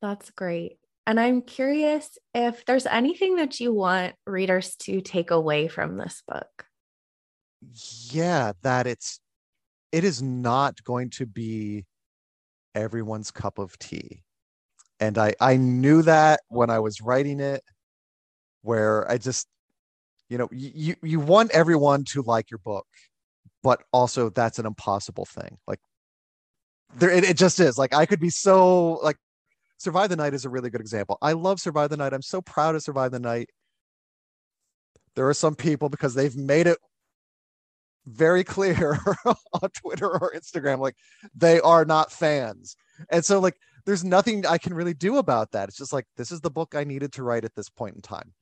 That's 0.00 0.30
great. 0.30 0.78
And 1.06 1.18
I'm 1.18 1.42
curious 1.42 2.16
if 2.34 2.64
there's 2.64 2.86
anything 2.86 3.36
that 3.36 3.58
you 3.58 3.72
want 3.72 4.14
readers 4.26 4.76
to 4.76 5.00
take 5.00 5.30
away 5.30 5.68
from 5.68 5.96
this 5.96 6.22
book. 6.26 6.66
Yeah, 8.10 8.52
that 8.62 8.86
it's 8.86 9.20
it 9.90 10.04
is 10.04 10.22
not 10.22 10.82
going 10.84 11.10
to 11.10 11.26
be 11.26 11.84
everyone's 12.74 13.30
cup 13.30 13.58
of 13.58 13.78
tea. 13.78 14.22
And 15.00 15.18
I 15.18 15.34
I 15.40 15.56
knew 15.56 16.02
that 16.02 16.40
when 16.48 16.70
I 16.70 16.78
was 16.78 17.00
writing 17.00 17.40
it 17.40 17.62
where 18.62 19.10
I 19.10 19.18
just 19.18 19.48
you 20.28 20.38
know, 20.38 20.48
you 20.50 20.96
you 21.02 21.20
want 21.20 21.50
everyone 21.50 22.04
to 22.04 22.22
like 22.22 22.50
your 22.50 22.58
book, 22.58 22.86
but 23.62 23.82
also 23.92 24.30
that's 24.30 24.58
an 24.58 24.64
impossible 24.64 25.26
thing. 25.26 25.58
Like 25.66 25.80
there 26.96 27.10
it, 27.10 27.24
it 27.24 27.36
just 27.36 27.60
is. 27.60 27.76
Like 27.76 27.92
I 27.92 28.06
could 28.06 28.20
be 28.20 28.30
so 28.30 29.00
like 29.02 29.16
Survive 29.82 30.10
the 30.10 30.16
Night 30.16 30.32
is 30.32 30.44
a 30.44 30.48
really 30.48 30.70
good 30.70 30.80
example. 30.80 31.18
I 31.20 31.32
love 31.32 31.60
Survive 31.60 31.90
the 31.90 31.96
Night. 31.96 32.12
I'm 32.12 32.22
so 32.22 32.40
proud 32.40 32.76
of 32.76 32.82
Survive 32.84 33.10
the 33.10 33.18
Night. 33.18 33.50
There 35.16 35.28
are 35.28 35.34
some 35.34 35.56
people 35.56 35.88
because 35.88 36.14
they've 36.14 36.36
made 36.36 36.68
it 36.68 36.78
very 38.06 38.44
clear 38.54 38.98
on 39.24 39.70
Twitter 39.70 40.08
or 40.08 40.32
Instagram, 40.34 40.78
like 40.78 40.94
they 41.34 41.60
are 41.60 41.84
not 41.84 42.12
fans. 42.12 42.76
And 43.10 43.24
so, 43.24 43.40
like, 43.40 43.56
there's 43.84 44.04
nothing 44.04 44.46
I 44.46 44.58
can 44.58 44.72
really 44.72 44.94
do 44.94 45.16
about 45.16 45.50
that. 45.50 45.68
It's 45.68 45.78
just 45.78 45.92
like, 45.92 46.06
this 46.16 46.30
is 46.30 46.40
the 46.40 46.50
book 46.50 46.76
I 46.76 46.84
needed 46.84 47.12
to 47.14 47.24
write 47.24 47.44
at 47.44 47.56
this 47.56 47.68
point 47.68 47.96
in 47.96 48.02
time. 48.02 48.32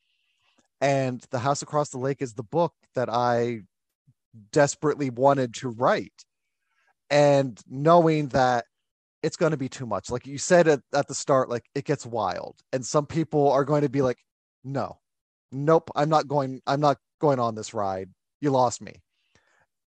And 0.82 1.24
The 1.30 1.38
House 1.38 1.62
Across 1.62 1.90
the 1.90 1.98
Lake 1.98 2.20
is 2.20 2.34
the 2.34 2.42
book 2.42 2.74
that 2.94 3.08
I 3.08 3.60
desperately 4.52 5.08
wanted 5.08 5.54
to 5.54 5.70
write. 5.70 6.24
And 7.08 7.58
knowing 7.66 8.28
that 8.28 8.66
it's 9.22 9.36
going 9.36 9.52
to 9.52 9.58
be 9.58 9.68
too 9.68 9.86
much. 9.86 10.10
Like 10.10 10.26
you 10.26 10.38
said 10.38 10.68
at, 10.68 10.80
at 10.94 11.08
the 11.08 11.14
start, 11.14 11.48
like 11.48 11.64
it 11.74 11.84
gets 11.84 12.06
wild. 12.06 12.56
And 12.72 12.84
some 12.84 13.06
people 13.06 13.50
are 13.50 13.64
going 13.64 13.82
to 13.82 13.88
be 13.88 14.02
like, 14.02 14.18
no, 14.64 14.98
nope, 15.52 15.90
I'm 15.94 16.08
not 16.08 16.28
going, 16.28 16.60
I'm 16.66 16.80
not 16.80 16.98
going 17.20 17.38
on 17.38 17.54
this 17.54 17.74
ride. 17.74 18.08
You 18.40 18.50
lost 18.50 18.80
me. 18.80 18.94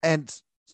And 0.02 0.26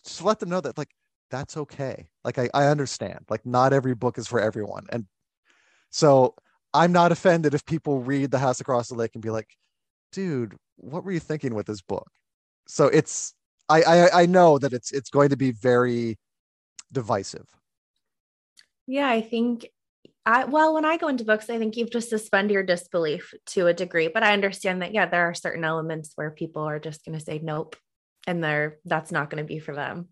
just 0.03 0.23
let 0.23 0.39
them 0.39 0.49
know 0.49 0.61
that 0.61 0.77
like 0.77 0.91
that's 1.31 1.57
okay. 1.57 2.07
Like 2.23 2.37
I, 2.37 2.49
I 2.53 2.67
understand. 2.67 3.25
Like 3.29 3.45
not 3.45 3.73
every 3.73 3.95
book 3.95 4.17
is 4.17 4.27
for 4.27 4.39
everyone. 4.39 4.85
And 4.89 5.05
so 5.89 6.35
I'm 6.73 6.91
not 6.91 7.11
offended 7.11 7.53
if 7.53 7.65
people 7.65 8.01
read 8.01 8.31
The 8.31 8.39
House 8.39 8.59
Across 8.59 8.89
the 8.89 8.95
Lake 8.95 9.11
and 9.13 9.23
be 9.23 9.29
like, 9.29 9.49
dude, 10.11 10.55
what 10.77 11.03
were 11.03 11.11
you 11.11 11.19
thinking 11.19 11.53
with 11.53 11.65
this 11.65 11.81
book? 11.81 12.09
So 12.67 12.87
it's 12.87 13.33
I 13.69 13.81
I, 13.81 14.21
I 14.21 14.25
know 14.25 14.57
that 14.59 14.73
it's 14.73 14.91
it's 14.91 15.09
going 15.09 15.29
to 15.29 15.37
be 15.37 15.51
very 15.51 16.17
divisive. 16.91 17.47
Yeah, 18.87 19.07
I 19.07 19.21
think 19.21 19.67
I 20.25 20.45
well, 20.45 20.73
when 20.73 20.85
I 20.85 20.97
go 20.97 21.07
into 21.07 21.23
books, 21.23 21.49
I 21.49 21.59
think 21.59 21.75
you 21.77 21.85
have 21.85 21.91
to 21.91 22.01
suspend 22.01 22.51
your 22.51 22.63
disbelief 22.63 23.33
to 23.47 23.67
a 23.67 23.73
degree. 23.73 24.07
But 24.07 24.23
I 24.23 24.33
understand 24.33 24.81
that 24.81 24.93
yeah, 24.93 25.05
there 25.05 25.29
are 25.29 25.33
certain 25.33 25.63
elements 25.63 26.11
where 26.15 26.31
people 26.31 26.63
are 26.63 26.79
just 26.79 27.05
going 27.05 27.17
to 27.17 27.23
say 27.23 27.39
nope, 27.41 27.75
and 28.25 28.43
they're 28.43 28.77
that's 28.85 29.11
not 29.11 29.29
going 29.29 29.43
to 29.43 29.47
be 29.47 29.59
for 29.59 29.75
them. 29.75 30.09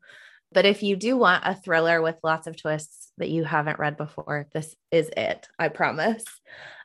But 0.51 0.65
if 0.65 0.83
you 0.83 0.95
do 0.95 1.17
want 1.17 1.45
a 1.45 1.55
thriller 1.55 2.01
with 2.01 2.17
lots 2.23 2.45
of 2.45 2.55
twists 2.55 3.11
that 3.17 3.29
you 3.29 3.43
haven't 3.43 3.79
read 3.79 3.97
before, 3.97 4.47
this 4.53 4.75
is 4.91 5.09
it. 5.17 5.47
I 5.57 5.69
promise. 5.69 6.23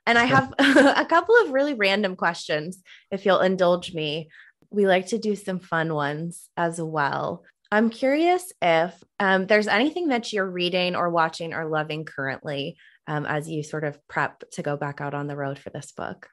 And 0.07 0.17
I 0.17 0.25
have 0.25 0.55
a 0.59 1.05
couple 1.05 1.37
of 1.43 1.51
really 1.51 1.75
random 1.75 2.17
questions, 2.17 2.83
if 3.11 3.27
you'll 3.27 3.41
indulge 3.41 3.93
me. 3.93 4.31
we 4.71 4.87
like 4.87 5.09
to 5.09 5.19
do 5.19 5.37
some 5.37 5.59
fun 5.59 5.93
ones 5.93 6.49
as 6.57 6.81
well. 6.81 7.45
I'm 7.71 7.91
curious 7.91 8.51
if 8.63 9.03
um, 9.21 9.47
there's 9.47 9.69
anything 9.69 10.09
that 10.09 10.33
you're 10.33 10.51
reading 10.51 10.97
or 10.97 11.11
watching 11.11 11.53
or 11.53 11.67
loving 11.67 12.05
currently 12.05 12.77
um, 13.07 13.27
as 13.27 13.49
you 13.49 13.63
sort 13.63 13.85
of 13.85 13.99
prep 14.09 14.43
to 14.53 14.63
go 14.63 14.77
back 14.77 15.01
out 15.01 15.15
on 15.15 15.27
the 15.27 15.37
road 15.37 15.59
for 15.59 15.71
this 15.71 15.93
book. 15.93 16.29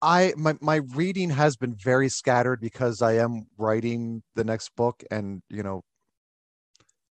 I 0.00 0.34
my 0.36 0.54
my 0.60 0.76
reading 0.94 1.30
has 1.30 1.56
been 1.56 1.74
very 1.74 2.08
scattered 2.10 2.60
because 2.60 3.00
I 3.00 3.14
am 3.14 3.46
writing 3.56 4.22
the 4.34 4.44
next 4.44 4.76
book, 4.76 5.02
and 5.10 5.42
you 5.48 5.62
know, 5.62 5.82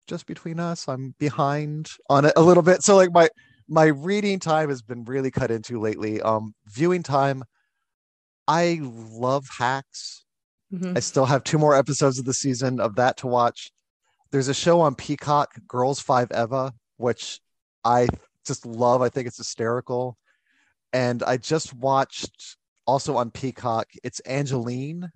just 0.06 0.26
between 0.26 0.60
us, 0.60 0.88
I'm 0.88 1.14
behind 1.18 1.88
on 2.10 2.26
it 2.26 2.34
a 2.36 2.42
little 2.42 2.62
bit. 2.62 2.82
So 2.82 2.96
like 2.96 3.12
my 3.12 3.30
my 3.66 3.86
reading 3.86 4.38
time 4.38 4.68
has 4.68 4.82
been 4.82 5.04
really 5.04 5.30
cut 5.30 5.50
into 5.50 5.80
lately. 5.80 6.20
Um, 6.20 6.54
viewing 6.66 7.02
time, 7.02 7.44
I 8.46 8.78
love 8.82 9.46
Hacks. 9.58 10.24
Mm-hmm. 10.72 10.96
I 10.96 11.00
still 11.00 11.26
have 11.26 11.44
two 11.44 11.58
more 11.58 11.76
episodes 11.76 12.18
of 12.18 12.24
the 12.24 12.34
season 12.34 12.80
of 12.80 12.96
that 12.96 13.18
to 13.18 13.26
watch. 13.26 13.72
There's 14.30 14.48
a 14.48 14.54
show 14.54 14.80
on 14.80 14.94
Peacock, 14.94 15.50
Girls 15.68 16.00
Five 16.00 16.30
Eva, 16.34 16.72
which 16.96 17.40
I 17.84 18.08
just 18.46 18.64
love. 18.64 19.02
I 19.02 19.08
think 19.08 19.26
it's 19.26 19.36
hysterical. 19.36 20.16
And 20.92 21.22
I 21.22 21.36
just 21.36 21.74
watched 21.74 22.56
also 22.86 23.16
on 23.16 23.30
Peacock. 23.30 23.88
It's 24.02 24.20
Angelyne 24.26 25.10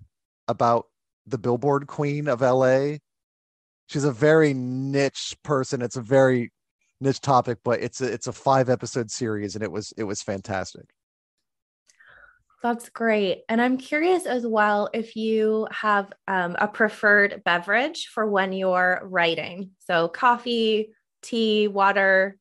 about 0.47 0.85
the 1.25 1.37
Billboard 1.37 1.87
Queen 1.87 2.27
of 2.27 2.41
LA. 2.41 2.97
She's 3.87 4.03
a 4.03 4.11
very 4.11 4.53
niche 4.53 5.35
person. 5.43 5.81
It's 5.81 5.95
a 5.95 6.01
very 6.01 6.51
niche 6.99 7.21
topic, 7.21 7.59
but 7.63 7.81
it's 7.81 8.01
a 8.01 8.11
it's 8.11 8.27
a 8.27 8.33
five 8.33 8.69
episode 8.69 9.11
series, 9.11 9.55
and 9.55 9.63
it 9.63 9.71
was 9.71 9.93
it 9.97 10.03
was 10.03 10.21
fantastic. 10.21 10.85
That's 12.67 12.89
great. 12.89 13.43
And 13.47 13.61
I'm 13.61 13.77
curious 13.77 14.25
as 14.25 14.45
well 14.45 14.89
if 14.93 15.15
you 15.15 15.69
have 15.71 16.11
um, 16.27 16.57
a 16.59 16.67
preferred 16.67 17.41
beverage 17.45 18.07
for 18.07 18.29
when 18.29 18.51
you're 18.51 18.99
writing. 19.05 19.71
So, 19.87 20.09
coffee, 20.09 20.89
tea, 21.21 21.69
water, 21.69 22.37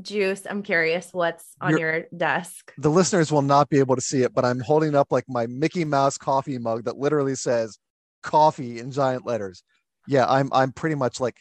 juice. 0.00 0.46
I'm 0.48 0.62
curious 0.62 1.10
what's 1.12 1.44
on 1.60 1.72
You're, 1.72 1.78
your 1.78 2.04
desk. 2.16 2.72
The 2.78 2.88
listeners 2.88 3.30
will 3.30 3.42
not 3.42 3.68
be 3.68 3.78
able 3.78 3.96
to 3.96 4.00
see 4.00 4.22
it, 4.22 4.32
but 4.32 4.46
I'm 4.46 4.60
holding 4.60 4.94
up 4.94 5.08
like 5.10 5.24
my 5.28 5.46
Mickey 5.46 5.84
Mouse 5.84 6.16
coffee 6.16 6.56
mug 6.56 6.84
that 6.84 6.96
literally 6.96 7.34
says 7.34 7.78
coffee 8.22 8.78
in 8.78 8.92
giant 8.92 9.26
letters. 9.26 9.62
Yeah, 10.08 10.24
I'm 10.26 10.48
I'm 10.54 10.72
pretty 10.72 10.94
much 10.94 11.20
like 11.20 11.36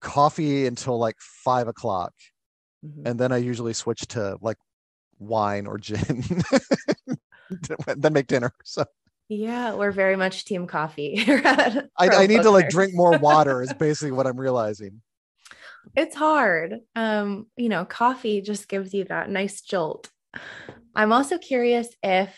coffee 0.00 0.66
until 0.66 0.98
like 0.98 1.20
five 1.20 1.68
o'clock. 1.68 2.14
Mm-hmm. 2.84 3.06
And 3.06 3.20
then 3.20 3.30
I 3.30 3.36
usually 3.36 3.74
switch 3.74 4.00
to 4.08 4.38
like 4.40 4.56
wine 5.18 5.66
or 5.66 5.78
gin. 5.78 6.24
then 7.96 8.12
make 8.12 8.26
dinner. 8.26 8.52
So 8.64 8.84
yeah, 9.28 9.74
we're 9.74 9.92
very 9.92 10.16
much 10.16 10.44
team 10.44 10.66
coffee. 10.66 11.24
I, 11.28 11.88
I 11.98 12.26
need 12.26 12.42
to 12.42 12.50
like 12.50 12.68
drink 12.68 12.94
more 12.94 13.18
water 13.18 13.62
is 13.62 13.72
basically 13.72 14.12
what 14.12 14.26
I'm 14.26 14.38
realizing 14.38 15.00
it's 15.96 16.16
hard. 16.16 16.80
Um, 16.94 17.46
you 17.56 17.68
know, 17.68 17.84
coffee 17.84 18.40
just 18.40 18.68
gives 18.68 18.94
you 18.94 19.04
that 19.04 19.30
nice 19.30 19.60
jolt. 19.60 20.10
I'm 20.94 21.12
also 21.12 21.38
curious 21.38 21.88
if 22.02 22.36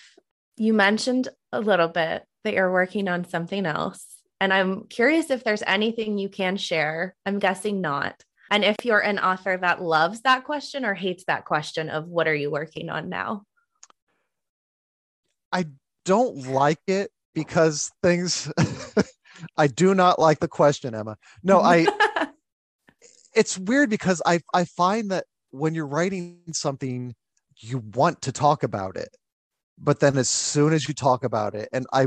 you 0.57 0.73
mentioned 0.73 1.29
a 1.53 1.61
little 1.61 1.89
bit 1.89 2.25
that 2.45 2.55
you're 2.55 2.73
working 2.73 3.09
on 3.09 3.29
something 3.29 3.67
else. 3.67 4.05
And 4.41 4.53
I'm 4.53 4.87
curious 4.89 5.31
if 5.31 5.45
there's 5.45 5.62
anything 5.67 6.19
you 6.19 6.29
can 6.29 6.57
share. 6.57 7.15
I'm 7.25 7.39
guessing 7.39 7.81
not. 7.81 8.23
And 8.51 8.65
if 8.65 8.77
you're 8.85 9.01
an 9.01 9.19
author 9.19 9.57
that 9.57 9.83
loves 9.83 10.23
that 10.23 10.45
question 10.45 10.85
or 10.85 10.95
hates 10.95 11.25
that 11.27 11.45
question 11.45 11.89
of 11.89 12.09
what 12.09 12.29
are 12.29 12.35
you 12.35 12.51
working 12.51 12.89
on 12.89 13.09
now? 13.09 13.45
I 15.53 15.67
don't 16.05 16.47
like 16.49 16.81
it 16.87 17.11
because 17.35 17.91
things 18.03 18.51
I 19.57 19.67
do 19.67 19.95
not 19.95 20.19
like 20.19 20.41
the 20.41 20.49
question, 20.49 20.95
Emma. 20.95 21.17
No, 21.43 21.61
I 21.65 21.87
it's 23.35 23.59
weird 23.59 23.91
because 23.91 24.23
I 24.25 24.41
I 24.55 24.65
find 24.65 25.11
that 25.11 25.25
when 25.51 25.75
you're 25.75 25.87
writing 25.87 26.41
something, 26.53 27.15
you 27.59 27.79
want 27.95 28.23
to 28.23 28.33
talk 28.33 28.63
about 28.63 28.97
it, 28.97 29.17
but 29.79 30.01
then 30.01 30.17
as 30.17 30.29
soon 30.29 30.73
as 30.73 30.89
you 30.89 30.95
talk 30.95 31.25
about 31.25 31.55
it, 31.55 31.69
and 31.73 31.87
I 31.93 32.07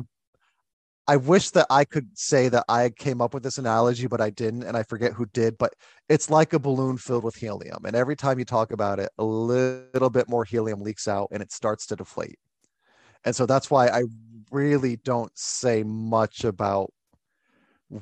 I 1.10 1.16
wish 1.16 1.50
that 1.52 1.66
I 1.72 1.86
could 1.86 2.16
say 2.16 2.50
that 2.50 2.66
I 2.70 2.92
came 2.92 3.20
up 3.20 3.34
with 3.34 3.42
this 3.42 3.58
analogy, 3.58 4.06
but 4.06 4.22
I 4.22 4.30
didn't, 4.30 4.62
and 4.62 4.78
I 4.78 4.84
forget 4.84 5.12
who 5.12 5.26
did. 5.34 5.58
But 5.58 5.74
it's 6.08 6.30
like 6.30 6.54
a 6.54 6.60
balloon 6.60 6.98
filled 6.98 7.24
with 7.24 7.36
helium, 7.36 7.84
and 7.84 7.96
every 7.96 8.16
time 8.16 8.38
you 8.38 8.46
talk 8.46 8.72
about 8.72 9.00
it, 9.00 9.10
a 9.18 9.24
little 9.24 10.12
bit 10.12 10.30
more 10.30 10.46
helium 10.46 10.82
leaks 10.82 11.08
out, 11.08 11.30
and 11.32 11.42
it 11.42 11.52
starts 11.52 11.88
to 11.88 11.96
deflate. 11.96 12.38
And 13.26 13.36
so 13.36 13.48
that's 13.48 13.72
why 13.72 13.88
I 13.88 14.04
really 14.52 14.98
don't 14.98 15.36
say 15.36 15.82
much 15.82 16.44
about 16.44 16.94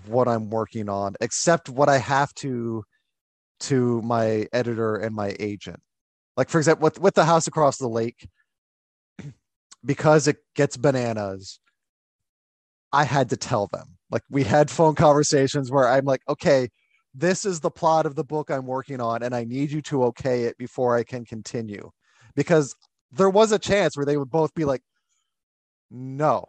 what 0.07 0.27
I'm 0.27 0.49
working 0.49 0.89
on, 0.89 1.15
except 1.21 1.69
what 1.69 1.87
I 1.87 1.99
have 1.99 2.33
to 2.35 2.83
to 3.61 4.01
my 4.01 4.47
editor 4.51 4.97
and 4.97 5.15
my 5.15 5.33
agent. 5.39 5.79
Like 6.35 6.49
for 6.49 6.57
example, 6.57 6.83
with 6.83 6.99
with 6.99 7.15
the 7.15 7.23
house 7.23 7.47
across 7.47 7.77
the 7.77 7.87
lake, 7.87 8.27
because 9.85 10.27
it 10.27 10.39
gets 10.55 10.75
bananas, 10.75 11.61
I 12.93 13.03
had 13.03 13.29
to 13.29 13.37
tell 13.37 13.67
them. 13.67 13.97
Like 14.09 14.23
we 14.29 14.43
had 14.43 14.71
phone 14.71 14.95
conversations 14.95 15.71
where 15.71 15.87
I'm 15.87 16.05
like, 16.05 16.21
okay, 16.29 16.69
this 17.13 17.45
is 17.45 17.59
the 17.59 17.71
plot 17.71 18.05
of 18.05 18.15
the 18.15 18.23
book 18.23 18.49
I'm 18.49 18.65
working 18.65 19.01
on, 19.01 19.23
and 19.23 19.35
I 19.35 19.43
need 19.43 19.71
you 19.71 19.81
to 19.83 20.03
okay 20.05 20.43
it 20.43 20.57
before 20.57 20.95
I 20.95 21.03
can 21.03 21.25
continue. 21.25 21.89
Because 22.35 22.75
there 23.11 23.29
was 23.29 23.51
a 23.51 23.59
chance 23.59 23.97
where 23.97 24.05
they 24.05 24.17
would 24.17 24.29
both 24.29 24.53
be 24.53 24.65
like, 24.65 24.81
no, 25.89 26.45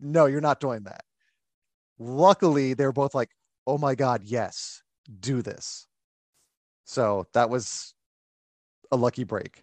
no, 0.00 0.26
you're 0.26 0.40
not 0.40 0.60
doing 0.60 0.84
that. 0.84 1.02
Luckily, 1.98 2.74
they're 2.74 2.92
both 2.92 3.14
like, 3.14 3.28
oh 3.66 3.76
my 3.76 3.94
God, 3.94 4.22
yes, 4.24 4.82
do 5.20 5.42
this. 5.42 5.86
So 6.84 7.26
that 7.34 7.50
was 7.50 7.94
a 8.90 8.96
lucky 8.96 9.24
break. 9.24 9.62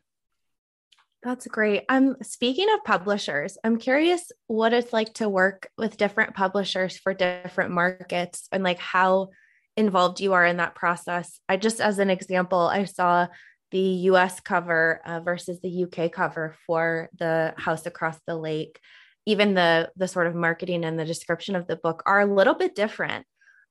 That's 1.27 1.45
great. 1.45 1.83
I'm 1.89 2.15
speaking 2.23 2.73
of 2.73 2.85
publishers. 2.85 3.57
I'm 3.61 3.79
curious 3.79 4.31
what 4.47 4.71
it's 4.71 4.93
like 4.93 5.13
to 5.15 5.27
work 5.27 5.69
with 5.77 5.97
different 5.97 6.35
publishers 6.35 6.97
for 6.97 7.13
different 7.13 7.71
markets 7.71 8.47
and 8.53 8.63
like 8.63 8.79
how 8.79 9.31
involved 9.75 10.21
you 10.21 10.31
are 10.31 10.45
in 10.45 10.55
that 10.55 10.73
process. 10.73 11.41
I 11.49 11.57
just 11.57 11.81
as 11.81 11.99
an 11.99 12.09
example, 12.09 12.59
I 12.59 12.85
saw 12.85 13.27
the 13.71 14.07
US 14.11 14.39
cover 14.39 15.01
uh, 15.05 15.19
versus 15.19 15.59
the 15.59 15.83
UK 15.83 16.13
cover 16.13 16.55
for 16.65 17.09
the 17.19 17.53
house 17.57 17.85
across 17.85 18.17
the 18.25 18.37
lake. 18.37 18.79
Even 19.25 19.53
the 19.53 19.91
the 19.97 20.07
sort 20.07 20.27
of 20.27 20.33
marketing 20.33 20.85
and 20.85 20.97
the 20.97 21.03
description 21.03 21.57
of 21.57 21.67
the 21.67 21.75
book 21.75 22.03
are 22.05 22.21
a 22.21 22.33
little 22.33 22.55
bit 22.55 22.73
different. 22.73 23.25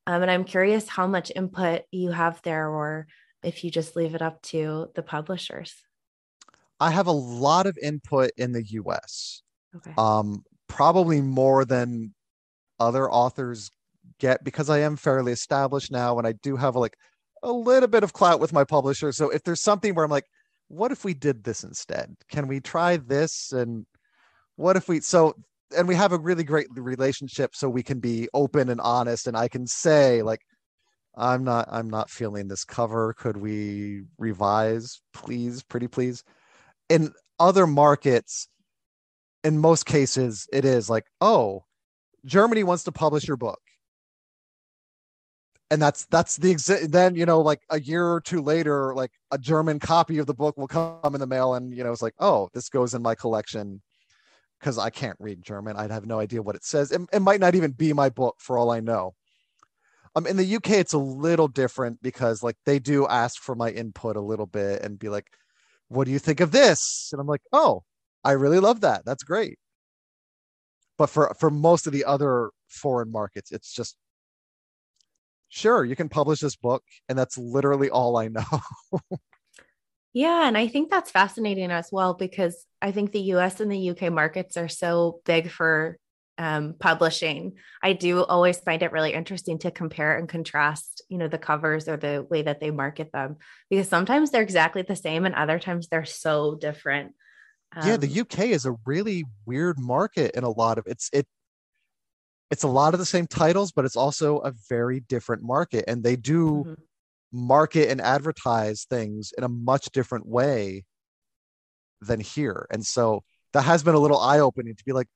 Um, 0.07 0.21
and 0.21 0.31
I'm 0.31 0.45
curious 0.45 0.89
how 0.89 1.07
much 1.07 1.33
input 1.35 1.85
you 1.91 2.11
have 2.11 2.39
there 2.43 2.69
or 2.69 3.07
if 3.43 3.65
you 3.65 3.71
just 3.71 3.97
leave 3.97 4.15
it 4.15 4.21
up 4.21 4.43
to 4.43 4.89
the 4.95 5.03
publishers? 5.03 5.86
I 6.81 6.91
have 6.91 7.07
a 7.07 7.13
lot 7.13 7.67
of 7.67 7.79
input 7.83 8.31
in 8.37 8.53
the 8.53 8.65
US. 8.71 9.43
Okay. 9.75 9.93
Um, 9.97 10.45
probably 10.69 11.21
more 11.21 11.65
than 11.65 12.15
other 12.79 13.11
authors 13.11 13.71
get 14.19 14.45
because 14.45 14.71
I 14.71 14.79
am 14.81 14.97
fairly 14.97 15.33
established 15.33 15.91
now 15.91 16.19
and 16.19 16.27
I 16.27 16.33
do 16.33 16.57
have 16.57 16.77
like 16.77 16.97
a 17.43 17.53
little 17.53 17.89
bit 17.89 18.03
of 18.03 18.13
clout 18.13 18.41
with 18.41 18.53
my 18.53 18.65
publisher. 18.65 19.13
So 19.13 19.31
if 19.31 19.43
there's 19.43 19.63
something 19.63 19.95
where 19.95 20.05
I'm 20.05 20.11
like, 20.11 20.27
what 20.69 20.93
if 20.93 21.05
we 21.05 21.15
did 21.15 21.45
this 21.45 21.65
instead? 21.65 22.15
Can 22.31 22.49
we 22.49 22.61
try 22.61 22.97
this? 22.97 23.53
And 23.53 23.87
what 24.57 24.77
if 24.77 24.89
we 24.89 25.01
so 25.01 25.35
and 25.77 25.89
we 25.89 25.95
have 25.95 26.13
a 26.13 26.19
really 26.19 26.45
great 26.45 26.67
relationship 26.75 27.55
so 27.55 27.69
we 27.69 27.83
can 27.83 27.99
be 27.99 28.29
open 28.35 28.69
and 28.69 28.81
honest 28.81 29.27
and 29.27 29.37
I 29.37 29.49
can 29.49 29.67
say 29.67 30.23
like 30.23 30.41
I'm 31.17 31.45
not 31.45 31.69
I'm 31.71 31.89
not 31.89 32.11
feeling 32.11 32.49
this 32.49 32.65
cover. 32.65 33.15
Could 33.15 33.37
we 33.37 34.03
revise, 34.19 35.01
please, 35.15 35.63
pretty 35.63 35.89
please? 35.89 36.23
In 36.89 37.13
other 37.39 37.67
markets, 37.67 38.49
in 39.45 39.59
most 39.59 39.87
cases, 39.87 40.49
it 40.53 40.65
is 40.65 40.89
like, 40.91 41.05
oh, 41.21 41.65
Germany 42.25 42.65
wants 42.65 42.85
to 42.85 42.93
publish 42.93 43.27
your 43.29 43.37
book. 43.37 43.61
And 45.71 45.83
that's 45.83 46.07
that's 46.07 46.37
the 46.37 46.53
exit. 46.53 46.93
Then 46.93 47.17
you 47.17 47.27
know, 47.27 47.41
like 47.41 47.61
a 47.71 47.81
year 47.81 48.07
or 48.07 48.21
two 48.21 48.41
later, 48.41 48.95
like 48.95 49.11
a 49.33 49.39
German 49.39 49.81
copy 49.81 50.19
of 50.19 50.27
the 50.27 50.35
book 50.35 50.57
will 50.57 50.69
come 50.69 51.01
in 51.13 51.19
the 51.19 51.27
mail, 51.27 51.55
and 51.55 51.75
you 51.77 51.83
know, 51.83 51.91
it's 51.91 52.03
like, 52.03 52.15
oh, 52.21 52.49
this 52.55 52.69
goes 52.69 52.95
in 52.95 53.03
my 53.03 53.17
collection 53.17 53.83
because 54.61 54.79
I 54.79 54.91
can't 54.91 55.17
read 55.19 55.43
German. 55.43 55.77
I'd 55.77 55.91
have 55.91 56.07
no 56.07 56.21
idea 56.21 56.41
what 56.41 56.55
it 56.55 56.65
says. 56.65 56.93
It, 56.93 57.01
it 57.13 57.21
might 57.21 57.41
not 57.41 57.57
even 57.57 57.73
be 57.73 57.93
my 57.93 58.11
book 58.11 58.37
for 58.39 58.59
all 58.59 58.71
I 58.71 58.79
know 58.79 59.15
um 60.17 60.27
in 60.27 60.37
the 60.37 60.57
UK 60.57 60.71
it's 60.71 60.95
a 60.95 60.99
little 60.99 61.47
different 61.47 62.03
because 62.03 62.43
like 62.43 62.57
they 62.65 62.81
do 62.81 63.07
ask 63.07 63.41
for 63.41 63.55
my 63.55 63.71
input 63.71 64.17
a 64.17 64.21
little 64.21 64.47
bit 64.47 64.83
and 64.83 64.99
be 64.99 65.09
like 65.09 65.27
what 65.89 66.05
do 66.05 66.11
you 66.13 66.19
think 66.19 66.41
of 66.41 66.53
this? 66.53 67.11
And 67.13 67.21
I'm 67.21 67.27
like 67.27 67.43
oh 67.53 67.83
I 68.25 68.33
really 68.33 68.61
love 68.61 68.81
that. 68.81 69.05
That's 69.05 69.25
great. 69.25 69.59
But 70.99 71.11
for 71.11 71.35
for 71.39 71.51
most 71.51 71.87
of 71.87 71.93
the 71.93 72.05
other 72.05 72.51
foreign 72.69 73.13
markets 73.13 73.53
it's 73.53 73.73
just 73.73 73.97
sure 75.49 75.85
you 75.85 75.97
can 75.97 76.09
publish 76.09 76.41
this 76.41 76.57
book 76.57 76.83
and 77.09 77.19
that's 77.19 77.39
literally 77.39 77.91
all 77.91 78.17
I 78.17 78.29
know. 78.29 78.61
Yeah, 80.17 80.49
and 80.49 80.57
I 80.57 80.67
think 80.67 80.91
that's 80.91 81.11
fascinating 81.11 81.71
as 81.71 81.91
well 81.93 82.15
because 82.15 82.65
I 82.81 82.91
think 82.91 83.13
the 83.13 83.21
US 83.35 83.61
and 83.61 83.71
the 83.71 83.91
UK 83.91 84.11
markets 84.11 84.57
are 84.57 84.67
so 84.67 85.21
big 85.27 85.51
for 85.51 85.99
um, 86.39 86.75
publishing. 86.79 87.55
I 87.83 87.93
do 87.93 88.23
always 88.23 88.59
find 88.59 88.83
it 88.83 88.93
really 88.93 89.13
interesting 89.13 89.59
to 89.61 89.71
compare 89.71 90.19
and 90.19 90.29
contrast, 90.29 91.03
you 91.09 91.19
know, 91.19 91.29
the 91.29 91.39
covers 91.39 91.89
or 91.89 91.97
the 91.97 92.27
way 92.29 92.43
that 92.43 92.61
they 92.61 92.71
market 92.71 93.11
them 93.13 93.37
because 93.71 93.89
sometimes 93.89 94.31
they're 94.31 94.43
exactly 94.43 94.83
the 94.83 94.97
same 94.97 95.25
and 95.25 95.35
other 95.35 95.59
times 95.59 95.89
they're 95.89 96.05
so 96.05 96.57
different. 96.57 97.13
Um, 97.75 97.89
yeah, 97.89 97.97
the 97.97 98.21
UK 98.21 98.51
is 98.51 98.67
a 98.67 98.77
really 98.85 99.25
weird 99.45 99.79
market 99.79 100.35
in 100.35 100.45
a 100.45 100.51
lot 100.51 100.79
of 100.79 100.87
it's 100.87 101.11
it 101.13 101.27
it's 102.51 102.63
a 102.63 102.69
lot 102.69 102.95
of 102.95 103.01
the 103.01 103.07
same 103.07 103.27
titles, 103.27 103.73
but 103.73 103.85
it's 103.85 103.97
also 103.97 104.39
a 104.39 104.53
very 104.69 105.01
different 105.01 105.43
market 105.43 105.85
and 105.89 106.05
they 106.05 106.17
do 106.17 106.49
mm-hmm 106.49 106.75
market 107.33 107.91
and 107.91 108.01
advertise 108.01 108.87
things 108.89 109.33
in 109.37 109.45
a 109.45 109.49
much 109.49 109.91
different 109.93 110.27
way 110.27 110.85
than 112.01 112.21
here. 112.21 112.67
And 112.71 112.85
so 112.85 113.23
that 113.53 113.63
has 113.63 113.83
been 113.83 113.95
a 113.95 113.99
little 113.99 114.21
eye 114.21 114.41
opening 114.41 114.75
to 114.75 114.85
be 114.85 114.93
like, 114.93 115.09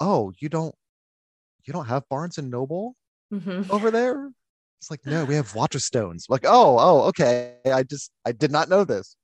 oh, 0.00 0.32
you 0.38 0.48
don't 0.48 0.74
you 1.64 1.72
don't 1.72 1.86
have 1.86 2.08
Barnes 2.08 2.38
and 2.38 2.50
Noble 2.50 2.96
mm-hmm. 3.32 3.70
over 3.70 3.90
there? 3.90 4.30
It's 4.80 4.90
like, 4.90 5.04
no, 5.04 5.24
we 5.24 5.34
have 5.34 5.52
Waterstones. 5.54 6.24
Like, 6.28 6.44
oh, 6.44 6.76
oh, 6.78 7.00
okay. 7.08 7.56
I 7.66 7.82
just 7.82 8.10
I 8.24 8.32
did 8.32 8.50
not 8.50 8.68
know 8.68 8.84
this. 8.84 9.16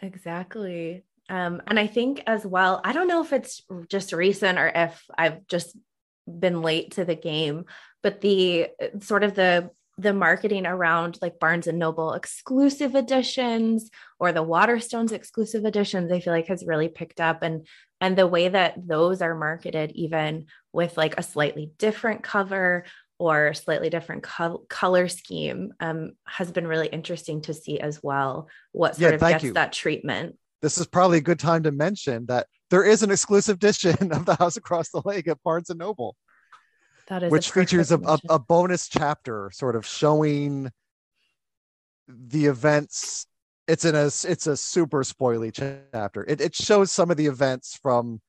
Exactly. 0.00 1.04
Um, 1.28 1.62
and 1.66 1.78
I 1.78 1.86
think 1.86 2.22
as 2.26 2.44
well, 2.44 2.80
I 2.84 2.92
don't 2.92 3.08
know 3.08 3.22
if 3.22 3.32
it's 3.32 3.62
just 3.88 4.12
recent 4.12 4.58
or 4.58 4.70
if 4.74 5.02
I've 5.16 5.46
just 5.46 5.76
been 6.26 6.62
late 6.62 6.92
to 6.92 7.04
the 7.04 7.14
game, 7.14 7.64
but 8.02 8.20
the 8.20 8.68
sort 9.00 9.24
of 9.24 9.34
the 9.34 9.70
the 9.98 10.12
marketing 10.12 10.66
around 10.66 11.18
like 11.20 11.38
Barnes 11.38 11.66
and 11.66 11.78
Noble 11.78 12.14
exclusive 12.14 12.94
editions 12.94 13.90
or 14.18 14.32
the 14.32 14.44
Waterstones 14.44 15.12
exclusive 15.12 15.64
editions, 15.66 16.10
I 16.10 16.20
feel 16.20 16.32
like 16.32 16.46
has 16.46 16.64
really 16.66 16.88
picked 16.88 17.20
up 17.20 17.42
and 17.42 17.66
and 18.02 18.18
the 18.18 18.26
way 18.26 18.48
that 18.48 18.74
those 18.88 19.22
are 19.22 19.34
marketed, 19.34 19.92
even 19.92 20.46
with 20.72 20.96
like 20.96 21.14
a 21.16 21.22
slightly 21.22 21.70
different 21.78 22.24
cover 22.24 22.84
or 23.16 23.54
slightly 23.54 23.90
different 23.90 24.24
co- 24.24 24.64
color 24.68 25.06
scheme, 25.06 25.72
um, 25.78 26.10
has 26.26 26.50
been 26.50 26.66
really 26.66 26.88
interesting 26.88 27.40
to 27.42 27.54
see 27.54 27.78
as 27.78 28.02
well. 28.02 28.48
What 28.72 28.96
sort 28.96 29.12
yeah, 29.12 29.14
of 29.14 29.20
gets 29.20 29.44
you. 29.44 29.52
that 29.52 29.72
treatment? 29.72 30.36
This 30.60 30.78
is 30.78 30.86
probably 30.88 31.18
a 31.18 31.22
good 31.22 31.38
time 31.38 31.62
to 31.62 31.70
mention 31.70 32.26
that 32.26 32.48
there 32.70 32.82
is 32.82 33.04
an 33.04 33.12
exclusive 33.12 33.54
edition 33.54 34.10
of 34.12 34.26
the 34.26 34.34
House 34.34 34.56
Across 34.56 34.90
the 34.90 35.02
Lake 35.04 35.28
at 35.28 35.40
Barnes 35.44 35.70
and 35.70 35.78
Noble. 35.78 36.16
That 37.06 37.22
is 37.22 37.30
which 37.30 37.52
features 37.52 37.92
a, 37.92 37.98
a, 37.98 38.18
a 38.30 38.38
bonus 38.40 38.88
chapter 38.88 39.52
sort 39.54 39.76
of 39.76 39.86
showing 39.86 40.72
the 42.08 42.46
events 42.46 43.28
it's 43.68 43.84
in 43.84 43.94
a 43.94 44.06
it's 44.06 44.46
a 44.46 44.56
super 44.56 45.02
spoily 45.02 45.52
chapter 45.52 46.24
it, 46.28 46.40
it 46.40 46.54
shows 46.54 46.90
some 46.90 47.10
of 47.10 47.16
the 47.16 47.26
events 47.26 47.78
from 47.80 48.20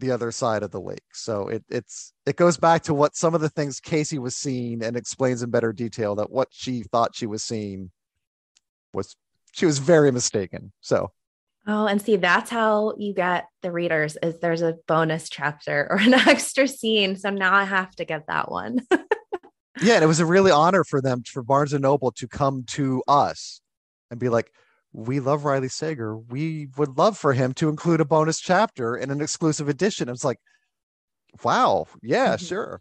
the 0.00 0.10
other 0.10 0.30
side 0.30 0.62
of 0.62 0.70
the 0.70 0.80
lake 0.80 1.04
so 1.12 1.48
it 1.48 1.64
it's 1.68 2.12
it 2.26 2.36
goes 2.36 2.56
back 2.56 2.82
to 2.82 2.94
what 2.94 3.16
some 3.16 3.34
of 3.34 3.40
the 3.40 3.48
things 3.48 3.80
casey 3.80 4.18
was 4.18 4.34
seeing 4.34 4.82
and 4.82 4.96
explains 4.96 5.42
in 5.42 5.50
better 5.50 5.72
detail 5.72 6.14
that 6.14 6.30
what 6.30 6.48
she 6.50 6.82
thought 6.82 7.14
she 7.14 7.26
was 7.26 7.42
seeing 7.42 7.90
was 8.92 9.16
she 9.52 9.66
was 9.66 9.78
very 9.78 10.10
mistaken 10.10 10.72
so 10.80 11.10
Oh, 11.66 11.86
and 11.86 12.00
see, 12.02 12.16
that's 12.16 12.50
how 12.50 12.92
you 12.98 13.14
get 13.14 13.46
the 13.62 13.72
readers 13.72 14.18
is 14.22 14.38
there's 14.38 14.60
a 14.60 14.76
bonus 14.86 15.30
chapter 15.30 15.86
or 15.90 15.96
an 15.96 16.12
extra 16.12 16.68
scene. 16.68 17.16
So 17.16 17.30
now 17.30 17.54
I 17.54 17.64
have 17.64 17.90
to 17.96 18.04
get 18.04 18.26
that 18.26 18.50
one. 18.50 18.80
yeah, 19.80 19.94
and 19.94 20.04
it 20.04 20.06
was 20.06 20.20
a 20.20 20.26
really 20.26 20.50
honor 20.50 20.84
for 20.84 21.00
them 21.00 21.22
for 21.22 21.42
Barnes 21.42 21.72
and 21.72 21.80
Noble 21.80 22.12
to 22.12 22.28
come 22.28 22.64
to 22.68 23.02
us 23.08 23.62
and 24.14 24.20
be 24.20 24.28
like, 24.28 24.50
we 24.92 25.18
love 25.18 25.44
Riley 25.44 25.68
Sager. 25.68 26.16
We 26.16 26.68
would 26.76 26.96
love 26.96 27.18
for 27.18 27.32
him 27.32 27.52
to 27.54 27.68
include 27.68 28.00
a 28.00 28.04
bonus 28.04 28.38
chapter 28.38 28.96
in 28.96 29.10
an 29.10 29.20
exclusive 29.20 29.68
edition. 29.68 30.08
It's 30.08 30.24
like, 30.24 30.38
wow, 31.42 31.86
yeah, 32.00 32.36
mm-hmm. 32.36 32.44
sure. 32.44 32.80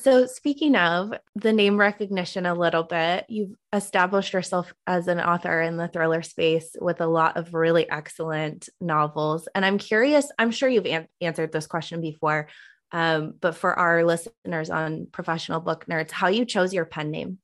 So, 0.00 0.26
speaking 0.26 0.76
of 0.76 1.12
the 1.34 1.52
name 1.52 1.76
recognition 1.76 2.46
a 2.46 2.54
little 2.54 2.84
bit, 2.84 3.26
you've 3.28 3.56
established 3.72 4.32
yourself 4.32 4.72
as 4.86 5.08
an 5.08 5.18
author 5.18 5.60
in 5.60 5.76
the 5.76 5.88
thriller 5.88 6.22
space 6.22 6.76
with 6.80 7.00
a 7.00 7.06
lot 7.08 7.36
of 7.36 7.52
really 7.52 7.90
excellent 7.90 8.68
novels. 8.80 9.48
And 9.56 9.66
I'm 9.66 9.78
curious, 9.78 10.30
I'm 10.38 10.52
sure 10.52 10.68
you've 10.68 10.86
an- 10.86 11.08
answered 11.20 11.50
this 11.50 11.66
question 11.66 12.00
before, 12.00 12.48
um, 12.92 13.34
but 13.40 13.56
for 13.56 13.76
our 13.76 14.04
listeners 14.04 14.70
on 14.70 15.08
professional 15.10 15.58
book 15.58 15.86
nerds, 15.86 16.12
how 16.12 16.28
you 16.28 16.44
chose 16.44 16.72
your 16.72 16.84
pen 16.84 17.10
name? 17.10 17.38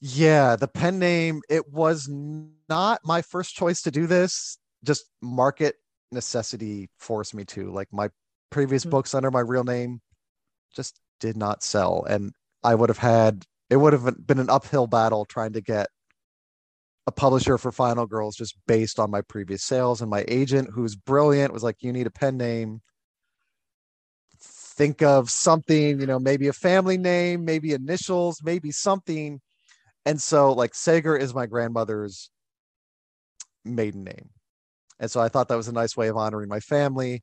Yeah, 0.00 0.56
the 0.56 0.68
pen 0.68 0.98
name, 0.98 1.40
it 1.48 1.72
was 1.72 2.08
not 2.08 3.00
my 3.04 3.22
first 3.22 3.54
choice 3.54 3.82
to 3.82 3.90
do 3.90 4.06
this, 4.06 4.58
just 4.84 5.06
market 5.22 5.76
necessity 6.12 6.88
forced 6.98 7.34
me 7.34 7.44
to. 7.46 7.70
Like 7.70 7.88
my 7.92 8.10
previous 8.50 8.82
mm-hmm. 8.82 8.90
books 8.90 9.14
under 9.14 9.30
my 9.30 9.40
real 9.40 9.64
name 9.64 10.00
just 10.74 11.00
did 11.20 11.36
not 11.36 11.62
sell. 11.62 12.04
And 12.08 12.32
I 12.62 12.74
would 12.74 12.90
have 12.90 12.98
had 12.98 13.44
it 13.70 13.76
would 13.76 13.92
have 13.92 14.26
been 14.26 14.38
an 14.38 14.50
uphill 14.50 14.86
battle 14.86 15.24
trying 15.24 15.52
to 15.54 15.60
get 15.60 15.88
a 17.06 17.12
publisher 17.12 17.58
for 17.58 17.72
Final 17.72 18.06
Girls 18.06 18.36
just 18.36 18.56
based 18.66 18.98
on 18.98 19.10
my 19.10 19.22
previous 19.22 19.62
sales. 19.62 20.00
And 20.00 20.10
my 20.10 20.24
agent, 20.28 20.70
who's 20.72 20.96
brilliant, 20.96 21.52
was 21.52 21.62
like, 21.62 21.76
You 21.80 21.92
need 21.92 22.06
a 22.06 22.10
pen 22.10 22.36
name. 22.36 22.80
Think 24.40 25.02
of 25.02 25.30
something, 25.30 26.00
you 26.00 26.06
know, 26.06 26.18
maybe 26.18 26.48
a 26.48 26.52
family 26.52 26.98
name, 26.98 27.44
maybe 27.44 27.72
initials, 27.72 28.42
maybe 28.42 28.70
something. 28.70 29.40
And 30.06 30.22
so, 30.22 30.52
like, 30.52 30.74
Sager 30.74 31.16
is 31.16 31.34
my 31.34 31.46
grandmother's 31.46 32.30
maiden 33.64 34.04
name. 34.04 34.30
And 35.00 35.10
so 35.10 35.20
I 35.20 35.28
thought 35.28 35.48
that 35.48 35.56
was 35.56 35.68
a 35.68 35.72
nice 35.72 35.96
way 35.96 36.08
of 36.08 36.16
honoring 36.16 36.48
my 36.48 36.60
family. 36.60 37.22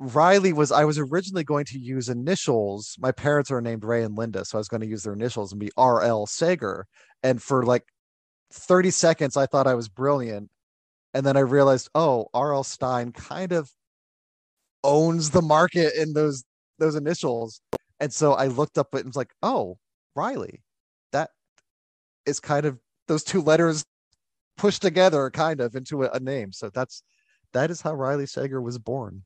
Riley 0.00 0.52
was 0.52 0.70
I 0.70 0.84
was 0.84 0.98
originally 0.98 1.44
going 1.44 1.64
to 1.66 1.78
use 1.78 2.08
initials. 2.08 2.96
My 2.98 3.12
parents 3.12 3.50
are 3.50 3.60
named 3.60 3.84
Ray 3.84 4.02
and 4.02 4.16
Linda, 4.16 4.44
so 4.44 4.58
I 4.58 4.60
was 4.60 4.68
going 4.68 4.80
to 4.80 4.86
use 4.86 5.04
their 5.04 5.14
initials 5.14 5.52
and 5.52 5.60
be 5.60 5.70
R.L. 5.76 6.26
Sager. 6.26 6.86
And 7.22 7.42
for 7.42 7.64
like 7.64 7.84
30 8.52 8.90
seconds, 8.90 9.36
I 9.36 9.46
thought 9.46 9.66
I 9.66 9.74
was 9.74 9.88
brilliant. 9.88 10.50
And 11.14 11.24
then 11.24 11.36
I 11.36 11.40
realized, 11.40 11.88
oh, 11.94 12.26
R.L. 12.34 12.64
Stine 12.64 13.12
kind 13.12 13.52
of 13.52 13.70
owns 14.84 15.30
the 15.30 15.42
market 15.42 15.94
in 15.96 16.12
those 16.12 16.44
those 16.78 16.94
initials. 16.94 17.60
And 18.00 18.12
so 18.12 18.34
I 18.34 18.46
looked 18.46 18.78
up 18.78 18.94
and 18.94 19.06
was 19.06 19.16
like, 19.16 19.32
oh, 19.42 19.78
Riley. 20.14 20.62
Is 22.28 22.40
kind 22.40 22.66
of 22.66 22.78
those 23.06 23.24
two 23.24 23.42
letters 23.42 23.84
pushed 24.56 24.82
together 24.82 25.30
kind 25.30 25.60
of 25.60 25.74
into 25.74 26.04
a, 26.04 26.10
a 26.10 26.20
name. 26.20 26.52
So 26.52 26.70
that's 26.70 27.02
that 27.52 27.70
is 27.70 27.80
how 27.80 27.94
Riley 27.94 28.26
Sager 28.26 28.60
was 28.60 28.78
born. 28.78 29.24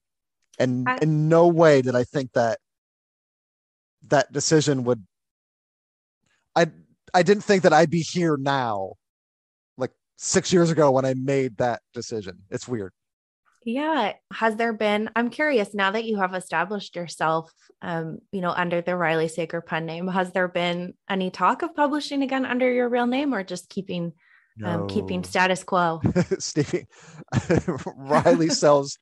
And 0.59 0.89
I, 0.89 0.99
in 1.03 1.29
no 1.29 1.49
way 1.49 1.83
did 1.83 1.97
i 1.97 2.05
think 2.05 2.33
that 2.33 2.59
that 4.09 4.31
decision 4.33 4.85
would 4.85 5.03
i 6.55 6.67
i 7.15 7.23
didn't 7.23 7.45
think 7.45 7.63
that 7.63 7.73
i'd 7.73 7.91
be 7.91 8.03
here 8.03 8.37
now 8.37 8.93
like 9.79 9.93
six 10.19 10.53
years 10.53 10.71
ago 10.71 10.91
when 10.91 11.07
i 11.07 11.15
made 11.15 11.57
that 11.57 11.81
decision. 11.95 12.43
It's 12.51 12.69
weird 12.69 12.93
yeah 13.65 14.13
has 14.33 14.57
there 14.57 14.73
been 14.73 15.11
i'm 15.17 15.31
curious 15.31 15.75
now 15.75 15.91
that 15.91 16.05
you 16.05 16.17
have 16.17 16.35
established 16.35 16.97
yourself 16.97 17.53
um 17.83 18.19
you 18.31 18.41
know 18.41 18.51
under 18.51 18.81
the 18.81 18.97
riley 18.97 19.29
sager 19.29 19.61
pen 19.61 19.87
name 19.87 20.09
has 20.09 20.33
there 20.33 20.49
been 20.49 20.95
any 21.09 21.31
talk 21.31 21.63
of 21.63 21.75
publishing 21.75 22.23
again 22.23 22.45
under 22.45 22.71
your 22.71 22.89
real 22.89 23.07
name 23.07 23.35
or 23.35 23.43
just 23.45 23.69
keeping 23.69 24.13
no. 24.57 24.69
um, 24.69 24.89
keeping 24.89 25.25
status 25.25 25.65
quo 25.65 26.01
stevie 26.39 26.87
riley 27.97 28.49
sells 28.49 28.99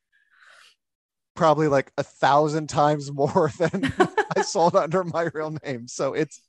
probably 1.35 1.67
like 1.67 1.91
a 1.97 2.03
thousand 2.03 2.67
times 2.67 3.11
more 3.11 3.51
than 3.59 3.93
I 4.35 4.41
sold 4.41 4.75
under 4.75 5.03
my 5.03 5.29
real 5.33 5.55
name. 5.63 5.87
So 5.87 6.13
it's 6.13 6.41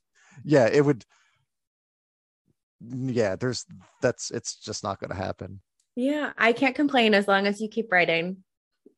yeah, 0.43 0.67
it 0.67 0.81
would 0.81 1.05
yeah, 2.81 3.35
there's 3.35 3.65
that's 4.01 4.31
it's 4.31 4.55
just 4.55 4.83
not 4.83 4.99
gonna 4.99 5.15
happen. 5.15 5.61
Yeah, 5.95 6.31
I 6.37 6.53
can't 6.53 6.75
complain 6.75 7.13
as 7.13 7.27
long 7.27 7.47
as 7.47 7.61
you 7.61 7.67
keep 7.67 7.91
writing 7.91 8.43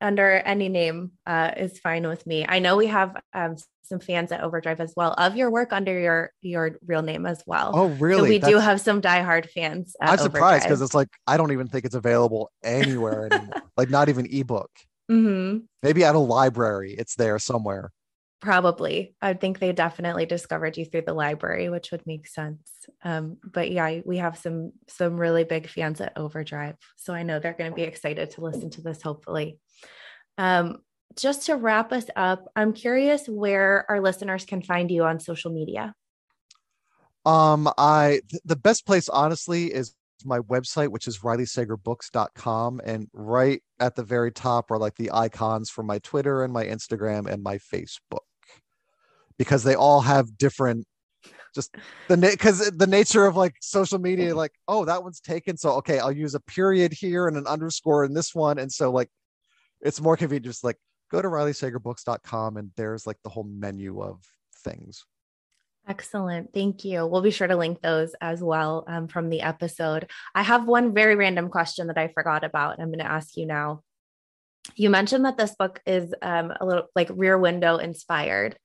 under 0.01 0.31
any 0.31 0.69
name 0.69 1.11
uh, 1.25 1.51
is 1.57 1.79
fine 1.79 2.07
with 2.07 2.25
me. 2.25 2.45
I 2.47 2.59
know 2.59 2.77
we 2.77 2.87
have 2.87 3.15
um, 3.33 3.55
some 3.83 3.99
fans 3.99 4.31
at 4.31 4.41
Overdrive 4.41 4.79
as 4.79 4.93
well 4.95 5.13
of 5.17 5.35
your 5.35 5.49
work 5.49 5.73
under 5.73 5.97
your 5.97 6.31
your 6.41 6.77
real 6.85 7.01
name 7.01 7.25
as 7.25 7.43
well. 7.45 7.71
Oh, 7.73 7.87
really? 7.87 8.21
So 8.21 8.29
we 8.29 8.37
That's... 8.39 8.53
do 8.53 8.59
have 8.59 8.81
some 8.81 9.01
diehard 9.01 9.49
fans. 9.49 9.95
I'm 10.01 10.17
surprised 10.17 10.63
because 10.63 10.81
it's 10.81 10.93
like 10.93 11.09
I 11.27 11.37
don't 11.37 11.51
even 11.51 11.67
think 11.67 11.85
it's 11.85 11.95
available 11.95 12.51
anywhere 12.63 13.27
anymore. 13.31 13.61
like 13.77 13.89
not 13.89 14.09
even 14.09 14.27
ebook. 14.31 14.71
Mm-hmm. 15.11 15.59
Maybe 15.83 16.03
at 16.03 16.15
a 16.15 16.19
library, 16.19 16.95
it's 16.97 17.15
there 17.15 17.37
somewhere. 17.39 17.91
Probably. 18.41 19.15
I 19.21 19.33
think 19.33 19.59
they 19.59 19.71
definitely 19.71 20.25
discovered 20.25 20.77
you 20.77 20.85
through 20.85 21.03
the 21.07 21.13
library, 21.13 21.69
which 21.69 21.91
would 21.91 22.05
make 22.05 22.27
sense. 22.27 22.61
Um, 23.03 23.37
but 23.43 23.71
yeah, 23.71 24.01
we 24.05 24.17
have 24.17 24.37
some 24.37 24.73
some 24.87 25.17
really 25.17 25.43
big 25.43 25.67
fans 25.69 26.01
at 26.01 26.17
Overdrive, 26.17 26.75
so 26.97 27.13
I 27.13 27.23
know 27.23 27.39
they're 27.39 27.53
going 27.53 27.71
to 27.71 27.75
be 27.75 27.83
excited 27.83 28.31
to 28.31 28.41
listen 28.41 28.69
to 28.71 28.81
this. 28.81 29.01
Hopefully, 29.01 29.57
um, 30.37 30.77
just 31.17 31.45
to 31.45 31.55
wrap 31.55 31.91
us 31.91 32.05
up, 32.15 32.45
I'm 32.55 32.73
curious 32.73 33.27
where 33.27 33.85
our 33.89 34.01
listeners 34.01 34.45
can 34.45 34.61
find 34.61 34.91
you 34.91 35.05
on 35.05 35.19
social 35.19 35.51
media. 35.51 35.93
Um, 37.25 37.69
I 37.77 38.21
th- 38.29 38.41
the 38.43 38.55
best 38.55 38.85
place 38.85 39.09
honestly 39.09 39.73
is 39.73 39.95
my 40.25 40.39
website, 40.39 40.89
which 40.89 41.07
is 41.07 41.19
rileysagerbooks.com. 41.19 42.81
And 42.83 43.09
right 43.13 43.61
at 43.79 43.95
the 43.95 44.03
very 44.03 44.31
top 44.31 44.71
are 44.71 44.77
like 44.77 44.95
the 44.95 45.11
icons 45.13 45.69
for 45.69 45.83
my 45.83 45.99
Twitter 45.99 46.43
and 46.43 46.53
my 46.53 46.65
Instagram 46.65 47.27
and 47.31 47.43
my 47.43 47.57
Facebook. 47.57 48.19
Because 49.37 49.63
they 49.63 49.75
all 49.75 50.01
have 50.01 50.37
different 50.37 50.87
just 51.53 51.75
the 52.09 52.17
because 52.17 52.69
the 52.71 52.87
nature 52.87 53.25
of 53.25 53.35
like 53.35 53.55
social 53.61 53.97
media, 53.97 54.35
like, 54.35 54.51
oh, 54.67 54.85
that 54.85 55.03
one's 55.03 55.21
taken. 55.21 55.57
So 55.57 55.71
okay, 55.75 55.99
I'll 55.99 56.11
use 56.11 56.35
a 56.35 56.39
period 56.41 56.93
here 56.93 57.27
and 57.27 57.37
an 57.37 57.47
underscore 57.47 58.03
in 58.03 58.13
this 58.13 58.35
one. 58.35 58.59
And 58.59 58.71
so 58.71 58.91
like 58.91 59.09
it's 59.81 60.01
more 60.01 60.17
convenient 60.17 60.45
just 60.45 60.63
like 60.63 60.77
go 61.11 61.21
to 61.21 61.27
rileysagerbooks.com 61.27 62.57
and 62.57 62.71
there's 62.75 63.07
like 63.07 63.17
the 63.23 63.29
whole 63.29 63.45
menu 63.45 64.01
of 64.01 64.21
things. 64.63 65.05
Excellent. 65.87 66.51
Thank 66.53 66.83
you. 66.83 67.05
We'll 67.05 67.21
be 67.21 67.31
sure 67.31 67.47
to 67.47 67.55
link 67.55 67.81
those 67.81 68.15
as 68.19 68.41
well 68.41 68.85
um, 68.87 69.07
from 69.07 69.29
the 69.29 69.41
episode. 69.41 70.09
I 70.33 70.41
have 70.41 70.67
one 70.67 70.93
very 70.93 71.15
random 71.15 71.49
question 71.49 71.87
that 71.87 71.97
I 71.97 72.07
forgot 72.07 72.43
about. 72.43 72.79
I'm 72.79 72.87
going 72.87 72.99
to 72.99 73.11
ask 73.11 73.37
you 73.37 73.45
now. 73.45 73.83
You 74.75 74.89
mentioned 74.89 75.25
that 75.25 75.37
this 75.37 75.53
book 75.57 75.79
is 75.85 76.13
um, 76.23 76.51
a 76.59 76.65
little 76.65 76.87
like 76.95 77.09
rear 77.13 77.37
window 77.37 77.77
inspired. 77.77 78.57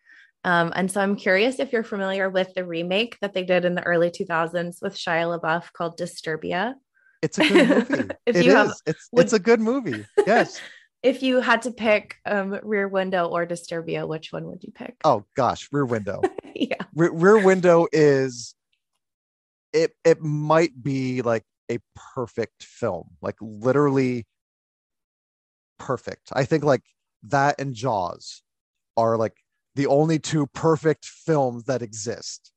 Um, 0.45 0.73
and 0.75 0.91
so 0.91 1.03
I'm 1.03 1.17
curious 1.17 1.59
if 1.59 1.73
you're 1.73 1.85
familiar 1.85 2.31
with 2.31 2.55
the 2.55 2.65
remake 2.65 3.19
that 3.21 3.35
they 3.35 3.45
did 3.45 3.67
in 3.67 3.75
the 3.75 3.83
early 3.83 4.11
2000s 4.11 4.81
with 4.81 4.97
Shia 4.97 5.39
LaBeouf 5.39 5.73
called 5.75 5.99
Disturbia. 5.99 6.75
It's 7.21 7.39
a 7.39 7.47
good 7.47 7.69
movie. 7.69 8.09
if 8.27 8.37
it 8.37 8.45
you 8.47 8.53
is. 8.53 8.57
Have, 8.57 8.73
it's, 8.87 9.09
would, 9.13 9.25
it's 9.25 9.33
a 9.35 9.39
good 9.39 9.61
movie. 9.61 10.07
Yes. 10.27 10.59
if 11.03 11.23
you 11.23 11.41
had 11.41 11.63
to 11.63 11.71
pick 11.71 12.17
um, 12.27 12.59
Rear 12.63 12.89
Window 12.89 13.27
or 13.27 13.47
Disturbia, 13.47 14.07
which 14.07 14.33
one 14.33 14.45
would 14.47 14.63
you 14.63 14.73
pick? 14.73 14.97
Oh 15.05 15.25
gosh, 15.37 15.69
Rear 15.73 15.85
Window. 15.85 16.23
yeah, 16.71 16.85
Re- 16.95 17.11
Rear 17.13 17.45
Window 17.45 17.87
is 17.93 18.55
it. 19.73 19.93
It 20.05 20.21
might 20.21 20.83
be 20.83 21.23
like 21.23 21.45
a 21.71 21.79
perfect 22.15 22.63
film, 22.63 23.11
like 23.23 23.37
literally 23.41 24.27
perfect. 25.79 26.29
I 26.33 26.45
think 26.45 26.65
like 26.65 26.83
that 27.25 27.61
and 27.61 27.75
Jaws 27.75 28.43
are 28.97 29.17
like 29.17 29.37
the 29.75 29.87
only 29.87 30.19
two 30.19 30.47
perfect 30.49 31.05
films 31.05 31.65
that 31.65 31.83
exist. 31.83 32.53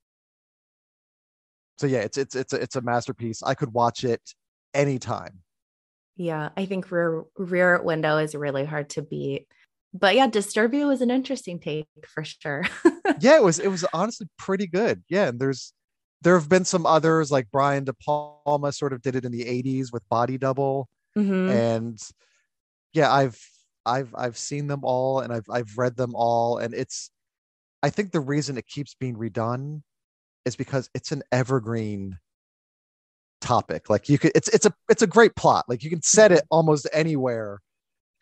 So 1.78 1.86
yeah, 1.86 2.00
it's 2.00 2.18
it's 2.18 2.34
it's 2.34 2.52
a, 2.52 2.56
it's 2.56 2.76
a 2.76 2.82
masterpiece. 2.82 3.42
I 3.42 3.54
could 3.54 3.72
watch 3.72 4.04
it 4.04 4.20
anytime. 4.74 5.40
Yeah, 6.16 6.50
I 6.56 6.66
think 6.66 6.90
Rear 6.90 7.24
Rear 7.36 7.82
Window 7.82 8.18
is 8.18 8.34
really 8.34 8.64
hard 8.64 8.90
to 8.90 9.02
beat. 9.02 9.48
But 9.92 10.14
yeah, 10.14 10.28
Disturbia 10.28 10.86
was 10.86 11.00
an 11.00 11.10
interesting 11.10 11.58
take 11.58 11.86
for 12.06 12.24
sure. 12.24 12.64
yeah, 13.20 13.36
it 13.36 13.42
was 13.42 13.58
it 13.58 13.68
was 13.68 13.84
honestly 13.92 14.26
pretty 14.38 14.66
good. 14.66 15.02
Yeah, 15.08 15.28
and 15.28 15.40
there's 15.40 15.72
there 16.22 16.38
have 16.38 16.48
been 16.48 16.64
some 16.64 16.86
others 16.86 17.30
like 17.30 17.48
Brian 17.52 17.84
De 17.84 17.92
Palma 17.92 18.72
sort 18.72 18.92
of 18.92 19.02
did 19.02 19.14
it 19.14 19.24
in 19.24 19.32
the 19.32 19.44
80s 19.44 19.92
with 19.92 20.08
Body 20.08 20.38
Double. 20.38 20.88
Mm-hmm. 21.16 21.50
And 21.50 21.98
yeah, 22.94 23.12
I've 23.12 23.38
I've 23.84 24.14
I've 24.16 24.38
seen 24.38 24.66
them 24.66 24.80
all 24.82 25.20
and 25.20 25.32
I've 25.32 25.44
I've 25.50 25.76
read 25.76 25.96
them 25.96 26.12
all 26.14 26.58
and 26.58 26.72
it's 26.72 27.10
I 27.82 27.90
think 27.90 28.12
the 28.12 28.20
reason 28.20 28.56
it 28.56 28.66
keeps 28.66 28.94
being 28.94 29.16
redone 29.16 29.82
is 30.46 30.56
because 30.56 30.88
it's 30.94 31.12
an 31.12 31.22
evergreen 31.30 32.18
topic. 33.42 33.90
Like 33.90 34.08
you 34.08 34.18
could, 34.18 34.32
it's 34.34 34.48
it's 34.48 34.66
a 34.66 34.72
it's 34.88 35.02
a 35.02 35.06
great 35.06 35.36
plot. 35.36 35.66
Like 35.68 35.84
you 35.84 35.90
can 35.90 36.02
set 36.02 36.32
it 36.32 36.44
almost 36.50 36.88
anywhere, 36.92 37.60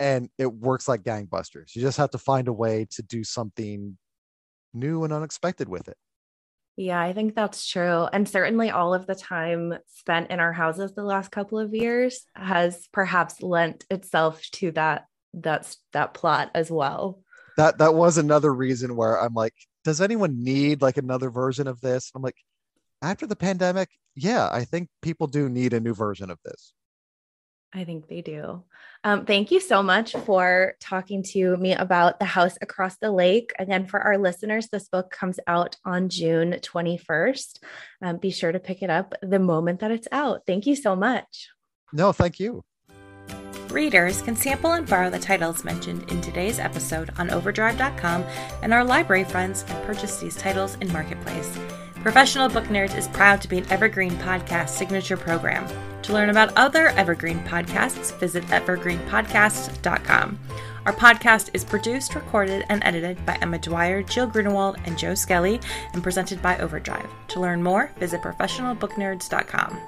and 0.01 0.29
it 0.37 0.53
works 0.53 0.89
like 0.89 1.03
gangbusters. 1.03 1.75
You 1.75 1.81
just 1.83 1.99
have 1.99 2.11
to 2.11 2.19
find 2.19 2.49
a 2.49 2.53
way 2.53 2.87
to 2.91 3.03
do 3.03 3.23
something 3.25 3.97
new 4.75 5.05
and 5.05 5.13
unexpected 5.13 5.69
with 5.69 5.89
it. 5.89 5.97
Yeah, 6.77 7.01
I 7.01 7.13
think 7.13 7.35
that's 7.35 7.67
true. 7.67 8.07
And 8.13 8.27
certainly 8.27 8.71
all 8.71 8.95
of 8.95 9.07
the 9.07 9.15
time 9.15 9.75
spent 9.89 10.31
in 10.31 10.41
our 10.41 10.53
houses 10.53 10.95
the 10.95 11.05
last 11.05 11.31
couple 11.31 11.59
of 11.59 11.75
years 11.75 12.25
has 12.35 12.89
perhaps 12.93 13.43
lent 13.43 13.85
itself 13.91 14.43
to 14.53 14.71
that 14.73 15.07
that's 15.35 15.77
that 15.93 16.15
plot 16.15 16.51
as 16.55 16.71
well. 16.71 17.23
That 17.57 17.79
that 17.79 17.95
was 17.95 18.17
another 18.17 18.53
reason 18.55 18.97
where 18.97 19.21
I'm 19.21 19.35
like, 19.35 19.55
does 19.85 20.01
anyone 20.01 20.43
need 20.43 20.81
like 20.81 20.97
another 20.97 21.31
version 21.31 21.67
of 21.67 21.81
this? 21.81 22.11
I'm 22.15 22.23
like, 22.23 22.37
after 23.03 23.27
the 23.27 23.37
pandemic, 23.37 23.91
yeah, 24.15 24.49
I 24.51 24.65
think 24.65 24.89
people 25.03 25.27
do 25.27 25.49
need 25.49 25.73
a 25.73 25.81
new 25.81 25.95
version 25.95 26.31
of 26.31 26.39
this. 26.45 26.73
I 27.75 27.85
think 27.85 28.09
they 28.09 28.21
do. 28.21 28.65
Um, 29.05 29.25
thank 29.25 29.51
you 29.51 29.61
so 29.61 29.83
much 29.83 30.13
for 30.13 30.75
talking 30.79 31.23
to 31.25 31.57
me 31.57 31.73
about 31.73 32.19
The 32.19 32.27
House 32.27 32.57
Across 32.61 32.99
the 32.99 33.11
Lake. 33.11 33.53
Again, 33.59 33.87
for 33.87 34.01
our 34.01 34.19
listeners, 34.19 34.69
this 34.69 34.89
book 34.89 35.11
comes 35.11 35.41
out 35.47 35.77
on 35.85 36.09
June 36.09 36.53
21st. 36.53 37.59
Um, 38.03 38.19
be 38.19 38.31
sure 38.31 38.53
to 38.53 38.61
pick 38.61 38.83
it 38.83 38.91
up 38.91 39.15
the 39.23 39.39
moment 39.39 39.81
that 39.81 39.91
it's 39.91 40.09
out. 40.13 40.43
Thank 40.47 40.67
you 40.67 40.77
so 40.77 40.95
much. 40.95 41.49
No, 41.93 42.13
thank 42.13 42.39
you. 42.39 42.63
Readers 43.71 44.21
can 44.21 44.37
sample 44.37 44.73
and 44.73 44.87
borrow 44.87 45.09
the 45.09 45.19
titles 45.19 45.65
mentioned 45.65 46.11
in 46.11 46.21
today's 46.21 46.59
episode 46.59 47.11
on 47.17 47.31
overdrive.com, 47.31 48.23
and 48.63 48.75
our 48.75 48.85
library 48.85 49.25
friends 49.25 49.63
can 49.63 49.83
purchase 49.87 50.19
these 50.19 50.37
titles 50.37 50.77
in 50.83 50.93
Marketplace. 50.93 51.59
Professional 52.03 52.49
Book 52.49 52.65
Nerds 52.65 52.97
is 52.99 53.07
proud 53.07 53.41
to 53.43 53.49
be 53.49 53.59
an 53.59 53.71
Evergreen 53.71 54.11
Podcast 54.17 54.71
signature 54.71 55.17
program. 55.17 55.65
To 56.03 56.13
learn 56.13 56.31
about 56.31 56.53
other 56.57 56.89
Evergreen 56.89 57.39
podcasts, 57.45 58.19
visit 58.19 58.43
evergreenpodcast.com. 58.47 60.39
Our 60.85 60.93
podcast 60.93 61.51
is 61.55 61.65
produced, 61.65 62.17
recorded, 62.17 62.65
and 62.69 62.83
edited 62.83 63.25
by 63.25 63.39
Emma 63.41 63.57
Dwyer, 63.59 64.03
Jill 64.03 64.27
Grunewald, 64.27 64.79
and 64.85 64.99
Joe 64.99 65.15
Skelly, 65.15 65.61
and 65.93 66.03
presented 66.03 66.43
by 66.43 66.59
Overdrive. 66.59 67.09
To 67.29 67.41
learn 67.41 67.63
more, 67.63 67.93
visit 67.99 68.21
professionalbooknerds.com. 68.21 69.81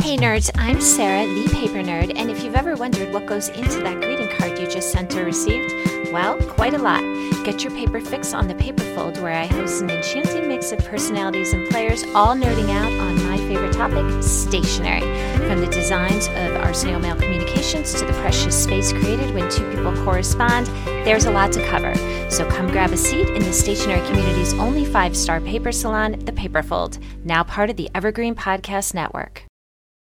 Hey 0.00 0.16
nerds, 0.16 0.50
I'm 0.54 0.80
Sarah, 0.80 1.26
the 1.26 1.50
paper 1.52 1.82
nerd, 1.82 2.16
and 2.16 2.30
if 2.30 2.42
you've 2.42 2.54
ever 2.54 2.76
wondered 2.76 3.12
what 3.12 3.26
goes 3.26 3.50
into 3.50 3.80
that 3.80 4.00
greeting 4.00 4.30
card 4.38 4.58
you 4.58 4.66
just 4.66 4.90
sent 4.90 5.14
or 5.14 5.24
received, 5.26 5.70
well, 6.10 6.38
quite 6.38 6.72
a 6.72 6.78
lot. 6.78 7.02
Get 7.48 7.64
your 7.64 7.72
paper 7.72 7.98
fix 7.98 8.34
on 8.34 8.46
the 8.46 8.54
Paperfold, 8.54 9.22
where 9.22 9.32
I 9.32 9.46
host 9.46 9.80
an 9.80 9.88
enchanting 9.88 10.48
mix 10.48 10.70
of 10.70 10.80
personalities 10.80 11.54
and 11.54 11.66
players, 11.70 12.04
all 12.14 12.36
nerding 12.36 12.68
out 12.68 12.92
on 12.92 13.24
my 13.24 13.38
favorite 13.38 13.72
topic, 13.72 14.22
stationery. 14.22 15.00
From 15.48 15.60
the 15.60 15.66
designs 15.68 16.26
of 16.26 16.56
our 16.56 16.74
snail 16.74 16.98
mail 16.98 17.16
communications 17.16 17.94
to 17.94 18.04
the 18.04 18.12
precious 18.20 18.62
space 18.64 18.92
created 18.92 19.34
when 19.34 19.50
two 19.50 19.66
people 19.70 19.96
correspond, 20.04 20.66
there's 21.06 21.24
a 21.24 21.30
lot 21.30 21.50
to 21.52 21.66
cover. 21.68 21.94
So 22.30 22.46
come 22.50 22.70
grab 22.70 22.92
a 22.92 22.98
seat 22.98 23.30
in 23.30 23.42
the 23.42 23.52
stationery 23.54 24.06
community's 24.06 24.52
only 24.52 24.84
five 24.84 25.16
star 25.16 25.40
paper 25.40 25.72
salon, 25.72 26.22
The 26.26 26.32
Paperfold, 26.32 27.02
now 27.24 27.44
part 27.44 27.70
of 27.70 27.76
the 27.76 27.88
Evergreen 27.94 28.34
Podcast 28.34 28.92
Network. 28.92 29.44